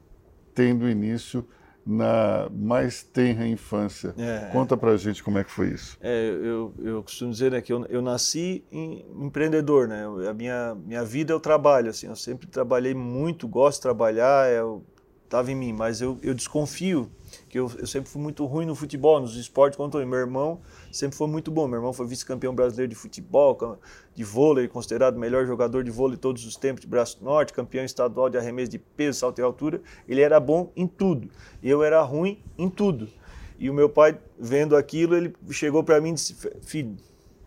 tendo 0.53 0.88
início 0.88 1.45
na 1.85 2.49
mais 2.51 3.03
tenra 3.03 3.47
infância. 3.47 4.13
É. 4.17 4.49
Conta 4.51 4.75
pra 4.75 4.97
gente 4.97 5.23
como 5.23 5.37
é 5.37 5.43
que 5.43 5.51
foi 5.51 5.69
isso. 5.69 5.97
É, 6.01 6.29
eu, 6.29 6.73
eu 6.79 7.03
costumo 7.03 7.31
dizer 7.31 7.51
né, 7.51 7.61
que 7.61 7.71
eu, 7.71 7.85
eu 7.85 8.01
nasci 8.01 8.63
em, 8.71 9.05
empreendedor, 9.21 9.87
né? 9.87 10.05
A 10.29 10.33
minha, 10.33 10.75
minha 10.75 11.03
vida 11.03 11.31
é 11.31 11.35
o 11.35 11.39
trabalho, 11.39 11.89
assim, 11.89 12.07
eu 12.07 12.15
sempre 12.15 12.47
trabalhei 12.47 12.93
muito, 12.93 13.47
gosto 13.47 13.77
de 13.77 13.81
trabalhar, 13.83 14.51
eu, 14.51 14.83
é 14.94 14.94
estava 15.25 15.51
em 15.51 15.55
mim, 15.55 15.73
mas 15.73 16.01
eu, 16.01 16.17
eu 16.21 16.33
desconfio 16.33 17.11
que 17.49 17.59
eu, 17.59 17.69
eu, 17.77 17.85
sempre 17.85 18.09
fui 18.09 18.21
muito 18.21 18.45
ruim 18.45 18.65
no 18.65 18.75
futebol, 18.75 19.19
nos 19.19 19.35
esportes 19.35 19.75
quanto 19.75 19.99
eu. 19.99 20.07
Meu 20.07 20.19
irmão 20.19 20.61
sempre 20.91 21.17
foi 21.17 21.27
muito 21.27 21.51
bom. 21.51 21.67
Meu 21.67 21.79
irmão 21.79 21.91
foi 21.91 22.07
vice-campeão 22.07 22.55
brasileiro 22.55 22.89
de 22.89 22.95
futebol, 22.95 23.79
de 24.13 24.23
vôlei, 24.23 24.67
considerado 24.67 25.17
o 25.17 25.19
melhor 25.19 25.45
jogador 25.45 25.83
de 25.83 25.91
vôlei 25.91 26.17
todos 26.17 26.45
os 26.45 26.55
tempos 26.55 26.81
de 26.81 26.88
Braço 26.88 27.23
Norte, 27.23 27.51
campeão 27.51 27.83
estadual 27.83 28.29
de 28.29 28.38
arremesso 28.38 28.71
de 28.71 28.79
peso, 28.79 29.19
salto 29.19 29.39
e 29.39 29.41
altura. 29.41 29.81
Ele 30.07 30.21
era 30.21 30.39
bom 30.39 30.71
em 30.75 30.88
tudo. 30.88 31.29
E 31.61 31.69
eu 31.69 31.83
era 31.83 32.01
ruim 32.01 32.41
em 32.57 32.69
tudo. 32.69 33.09
E 33.57 33.69
o 33.69 33.73
meu 33.73 33.89
pai, 33.89 34.17
vendo 34.39 34.75
aquilo, 34.75 35.15
ele 35.15 35.33
chegou 35.49 35.83
para 35.83 35.99
mim 35.99 36.11
e 36.11 36.13
disse: 36.13 36.35
Filho, 36.61 36.95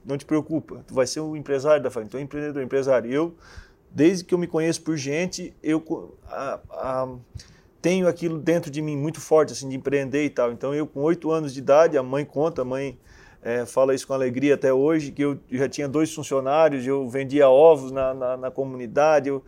não 0.05 0.17
te 0.17 0.25
preocupa, 0.25 0.83
tu 0.87 0.95
vai 0.95 1.07
ser 1.07 1.21
o 1.21 1.37
empresário 1.37 1.83
da 1.83 1.91
família, 1.91 2.19
é 2.19 2.23
empreendedor, 2.23 2.63
empresário. 2.63 3.13
Eu, 3.13 3.35
desde 3.91 4.25
que 4.25 4.35
eu 4.35 4.39
me 4.39 4.47
conheço 4.47 4.83
por 4.83 4.97
gente, 4.97 5.55
eu. 5.63 6.17
A, 6.27 6.61
a, 6.71 7.09
tenho 7.81 8.09
aquilo 8.09 8.39
dentro 8.39 8.71
de 8.71 8.83
mim 8.83 8.97
muito 8.97 9.21
forte, 9.21 9.53
assim, 9.53 9.69
de 9.69 9.77
empreender 9.77 10.25
e 10.25 10.31
tal. 10.31 10.53
Então, 10.53 10.75
eu 10.75 10.87
com 10.87 11.01
oito 11.03 11.31
anos 11.31 11.55
de 11.55 11.61
idade, 11.61 11.97
a 11.97 12.03
mãe 12.03 12.25
conta, 12.25 12.63
a 12.63 12.65
mãe 12.65 12.99
é, 13.43 13.65
fala 13.65 13.95
isso 13.95 14.07
com 14.07 14.13
alegria 14.13 14.55
até 14.55 14.73
hoje, 14.73 15.13
que 15.13 15.23
eu 15.23 15.39
já 15.51 15.69
tinha 15.69 15.89
dois 15.89 16.13
funcionários, 16.13 16.87
eu 16.87 17.09
vendia 17.09 17.49
ovos 17.49 17.93
na, 17.93 18.13
na, 18.13 18.37
na 18.37 18.51
comunidade, 18.51 19.29
eu, 19.29 19.45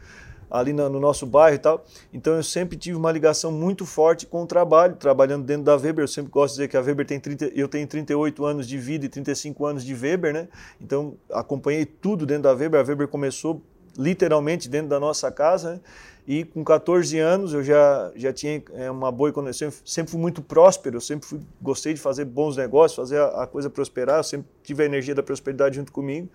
ali 0.50 0.72
no, 0.72 0.88
no, 0.88 1.00
nosso 1.00 1.26
bairro 1.26 1.56
e 1.56 1.58
tal. 1.58 1.84
Então, 2.12 2.34
eu 2.34 2.42
sempre 2.42 2.76
tive 2.76 2.96
uma 2.96 3.10
ligação 3.10 3.50
muito 3.50 3.84
forte 3.84 4.26
com 4.26 4.42
o 4.42 4.46
trabalho, 4.46 4.96
trabalhando 4.96 5.44
dentro 5.44 5.64
da 5.64 5.76
Weber. 5.76 6.04
Eu 6.04 6.08
sempre 6.08 6.30
gosto 6.30 6.54
de 6.54 6.56
dizer 6.58 6.68
que 6.68 6.76
a 6.76 6.80
Weber 6.80 7.06
tem 7.06 7.20
30, 7.20 7.46
eu 7.46 7.68
tenho 7.68 7.86
38 7.86 8.44
anos 8.44 8.66
de 8.66 8.78
vida 8.78 9.06
e 9.06 9.08
35 9.08 9.66
anos 9.66 9.84
de 9.84 9.94
Weber, 9.94 10.32
né? 10.32 10.48
Então, 10.80 11.14
acompanhei 11.32 11.84
tudo 11.84 12.26
dentro 12.26 12.44
da 12.44 12.52
Weber. 12.52 12.80
A 12.80 12.84
Weber 12.84 13.08
começou 13.08 13.62
literalmente 14.00 14.68
dentro 14.68 14.88
da 14.88 14.98
nossa 14.98 15.30
casa, 15.30 15.74
né? 15.74 15.80
E 16.26 16.44
com 16.44 16.62
14 16.62 17.18
anos 17.18 17.52
eu 17.52 17.64
já, 17.64 18.12
já 18.14 18.32
tinha 18.32 18.62
é, 18.74 18.90
uma 18.90 19.10
boa 19.10 19.30
economia, 19.30 19.52
sempre, 19.52 20.10
fui 20.10 20.20
muito 20.20 20.40
próspero, 20.42 20.96
eu 20.96 21.00
sempre 21.00 21.26
fui, 21.26 21.40
gostei 21.60 21.94
de 21.94 22.00
fazer 22.00 22.24
bons 22.24 22.56
negócios, 22.56 22.94
fazer 22.94 23.18
a, 23.18 23.42
a, 23.42 23.46
coisa 23.46 23.68
prosperar, 23.68 24.18
eu 24.18 24.22
sempre 24.22 24.46
tive 24.62 24.82
a 24.82 24.86
energia 24.86 25.14
da 25.14 25.22
prosperidade 25.22 25.76
junto 25.76 25.90
comigo. 25.90 26.28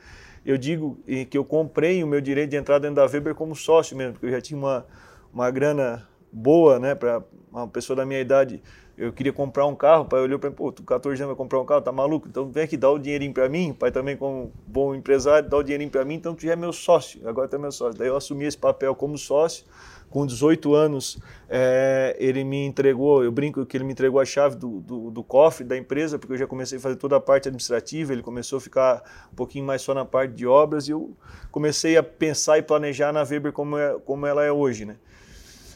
Eu 0.45 0.57
digo 0.57 0.97
que 1.29 1.37
eu 1.37 1.45
comprei 1.45 2.03
o 2.03 2.07
meu 2.07 2.21
direito 2.21 2.51
de 2.51 2.57
entrar 2.57 2.77
dentro 2.77 2.95
da 2.97 3.05
Weber 3.05 3.33
como 3.33 3.55
sócio 3.55 3.95
mesmo, 3.95 4.13
porque 4.13 4.25
eu 4.27 4.31
já 4.31 4.41
tinha 4.41 4.57
uma, 4.57 4.85
uma 5.33 5.49
grana 5.49 6.07
boa, 6.31 6.77
né, 6.77 6.93
para 6.93 7.23
uma 7.51 7.67
pessoa 7.67 7.95
da 7.95 8.05
minha 8.05 8.19
idade 8.19 8.61
eu 8.97 9.11
queria 9.11 9.33
comprar 9.33 9.65
um 9.65 9.75
carro, 9.75 10.03
o 10.03 10.05
pai 10.05 10.21
olhou 10.21 10.39
para 10.39 10.49
mim, 10.49 10.55
pô, 10.55 10.71
tu 10.71 10.83
14 10.83 11.21
anos 11.21 11.35
vai 11.35 11.37
comprar 11.37 11.59
um 11.59 11.65
carro, 11.65 11.81
tá 11.81 11.91
maluco? 11.91 12.27
Então 12.27 12.49
vem 12.49 12.63
aqui, 12.63 12.77
dá 12.77 12.89
o 12.89 12.97
dinheirinho 12.97 13.33
para 13.33 13.49
mim, 13.49 13.71
o 13.71 13.75
pai 13.75 13.91
também 13.91 14.15
como 14.15 14.51
bom 14.65 14.95
empresário, 14.95 15.49
dá 15.49 15.57
o 15.57 15.63
dinheirinho 15.63 15.91
para 15.91 16.05
mim, 16.05 16.15
então 16.15 16.33
tu 16.33 16.43
já 16.43 16.53
é 16.53 16.55
meu 16.55 16.71
sócio, 16.71 17.27
agora 17.27 17.47
tu 17.47 17.55
é 17.55 17.59
meu 17.59 17.71
sócio. 17.71 17.97
Daí 17.97 18.07
eu 18.07 18.15
assumi 18.15 18.45
esse 18.45 18.57
papel 18.57 18.95
como 18.95 19.17
sócio, 19.17 19.65
com 20.09 20.25
18 20.25 20.73
anos 20.73 21.19
é, 21.49 22.15
ele 22.19 22.43
me 22.45 22.65
entregou, 22.65 23.21
eu 23.21 23.31
brinco 23.31 23.65
que 23.65 23.75
ele 23.75 23.83
me 23.83 23.91
entregou 23.91 24.19
a 24.19 24.25
chave 24.25 24.55
do, 24.55 24.79
do, 24.79 25.11
do, 25.11 25.23
cofre 25.23 25.65
da 25.65 25.75
empresa, 25.75 26.17
porque 26.17 26.33
eu 26.33 26.37
já 26.37 26.47
comecei 26.47 26.77
a 26.77 26.81
fazer 26.81 26.95
toda 26.95 27.17
a 27.17 27.19
parte 27.19 27.49
administrativa, 27.49 28.13
ele 28.13 28.21
começou 28.21 28.57
a 28.57 28.61
ficar 28.61 29.03
um 29.31 29.35
pouquinho 29.35 29.65
mais 29.65 29.81
só 29.81 29.93
na 29.93 30.05
parte 30.05 30.33
de 30.33 30.47
obras, 30.47 30.87
e 30.87 30.91
eu 30.91 31.13
comecei 31.51 31.97
a 31.97 32.03
pensar 32.03 32.57
e 32.57 32.61
planejar 32.61 33.11
na 33.11 33.23
Weber 33.23 33.51
como, 33.51 33.77
é, 33.77 33.99
como 34.05 34.25
ela 34.25 34.43
é 34.43 34.51
hoje, 34.51 34.85
né? 34.85 34.95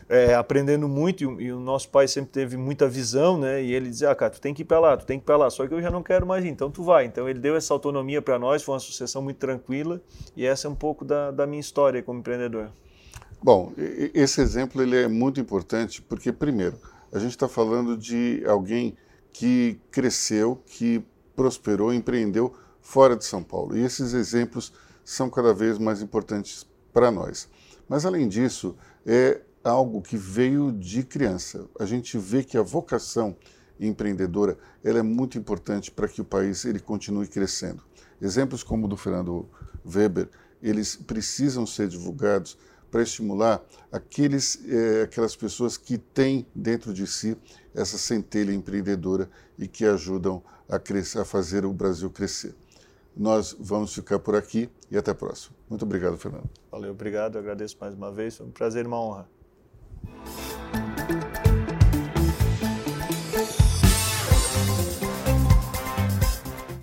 É, 0.09 0.33
aprendendo 0.33 0.89
muito 0.89 1.23
e, 1.23 1.45
e, 1.45 1.51
o 1.53 1.59
nosso 1.59 1.87
pai 1.89 2.07
sempre 2.07 2.31
teve 2.31 2.57
muita 2.57 2.89
visão, 2.89 3.37
né? 3.37 3.63
E 3.63 3.71
ele 3.71 3.89
dizia, 3.89 4.09
ah, 4.09 4.15
cara, 4.15 4.31
tu 4.31 4.41
tem 4.41 4.55
que 4.55 4.63
ir 4.63 4.65
para 4.65 4.79
lá, 4.79 4.97
tu 4.97 5.05
tem 5.05 5.19
que 5.19 5.23
ir 5.23 5.25
para 5.25 5.37
lá. 5.37 5.49
Só 5.51 5.67
que 5.67 5.73
eu 5.73 5.81
já 5.81 5.91
não 5.91 6.01
quero 6.01 6.25
mais 6.25 6.43
ir, 6.43 6.49
então 6.49 6.71
tu 6.71 6.83
vai. 6.83 7.05
Então 7.05 7.29
ele 7.29 7.39
deu 7.39 7.55
essa 7.55 7.71
autonomia 7.71 8.19
para 8.19 8.39
nós, 8.39 8.63
foi 8.63 8.73
uma 8.73 8.79
sucessão 8.79 9.21
muito 9.21 9.37
tranquila 9.37 10.01
e 10.35 10.45
essa 10.45 10.67
é 10.67 10.69
um 10.69 10.75
pouco 10.75 11.05
da, 11.05 11.29
da 11.29 11.45
minha 11.45 11.59
história 11.59 12.01
como 12.01 12.19
empreendedor. 12.19 12.71
Bom, 13.41 13.71
esse 14.13 14.41
exemplo 14.41 14.81
ele 14.81 14.97
é 14.97 15.07
muito 15.07 15.39
importante 15.39 16.01
porque 16.01 16.33
primeiro 16.33 16.77
a 17.13 17.19
gente 17.19 17.31
está 17.31 17.47
falando 17.47 17.95
de 17.95 18.43
alguém 18.45 18.97
que 19.31 19.79
cresceu, 19.91 20.61
que 20.65 21.01
prosperou, 21.35 21.93
empreendeu 21.93 22.53
fora 22.81 23.15
de 23.15 23.23
São 23.23 23.43
Paulo. 23.43 23.77
E 23.77 23.81
esses 23.81 24.13
exemplos 24.13 24.73
são 25.05 25.29
cada 25.29 25.53
vez 25.53 25.77
mais 25.77 26.01
importantes 26.01 26.67
para 26.91 27.11
nós. 27.11 27.47
Mas 27.87 28.05
além 28.05 28.27
disso, 28.27 28.75
é, 29.05 29.41
algo 29.69 30.01
que 30.01 30.17
veio 30.17 30.71
de 30.71 31.03
criança. 31.03 31.67
A 31.79 31.85
gente 31.85 32.17
vê 32.17 32.43
que 32.43 32.57
a 32.57 32.61
vocação 32.61 33.35
empreendedora 33.79 34.57
ela 34.83 34.99
é 34.99 35.03
muito 35.03 35.37
importante 35.37 35.91
para 35.91 36.07
que 36.07 36.21
o 36.21 36.25
país 36.25 36.65
ele 36.65 36.79
continue 36.79 37.27
crescendo. 37.27 37.83
Exemplos 38.21 38.63
como 38.63 38.85
o 38.85 38.89
do 38.89 38.97
Fernando 38.97 39.47
Weber, 39.85 40.29
eles 40.61 40.95
precisam 40.95 41.65
ser 41.65 41.87
divulgados 41.87 42.57
para 42.91 43.01
estimular 43.01 43.63
aqueles, 43.91 44.59
é, 44.67 45.03
aquelas 45.03 45.35
pessoas 45.35 45.77
que 45.77 45.97
têm 45.97 46.45
dentro 46.53 46.93
de 46.93 47.05
si 47.07 47.37
essa 47.73 47.97
centelha 47.97 48.51
empreendedora 48.51 49.29
e 49.57 49.67
que 49.67 49.85
ajudam 49.85 50.43
a, 50.67 50.79
crescer, 50.79 51.19
a 51.19 51.25
fazer 51.25 51.65
o 51.65 51.71
Brasil 51.71 52.09
crescer. 52.09 52.55
Nós 53.15 53.55
vamos 53.59 53.93
ficar 53.93 54.19
por 54.19 54.35
aqui 54.35 54.69
e 54.89 54.97
até 54.97 55.11
a 55.11 55.15
próxima. 55.15 55.55
Muito 55.69 55.83
obrigado, 55.83 56.17
Fernando. 56.17 56.49
Valeu, 56.71 56.91
obrigado. 56.91 57.37
Agradeço 57.37 57.77
mais 57.79 57.93
uma 57.93 58.11
vez. 58.11 58.37
Foi 58.37 58.45
um 58.45 58.51
prazer 58.51 58.85
e 58.85 58.87
uma 58.87 58.99
honra. 58.99 59.38
Thank 60.05 60.39
you. 60.39 60.48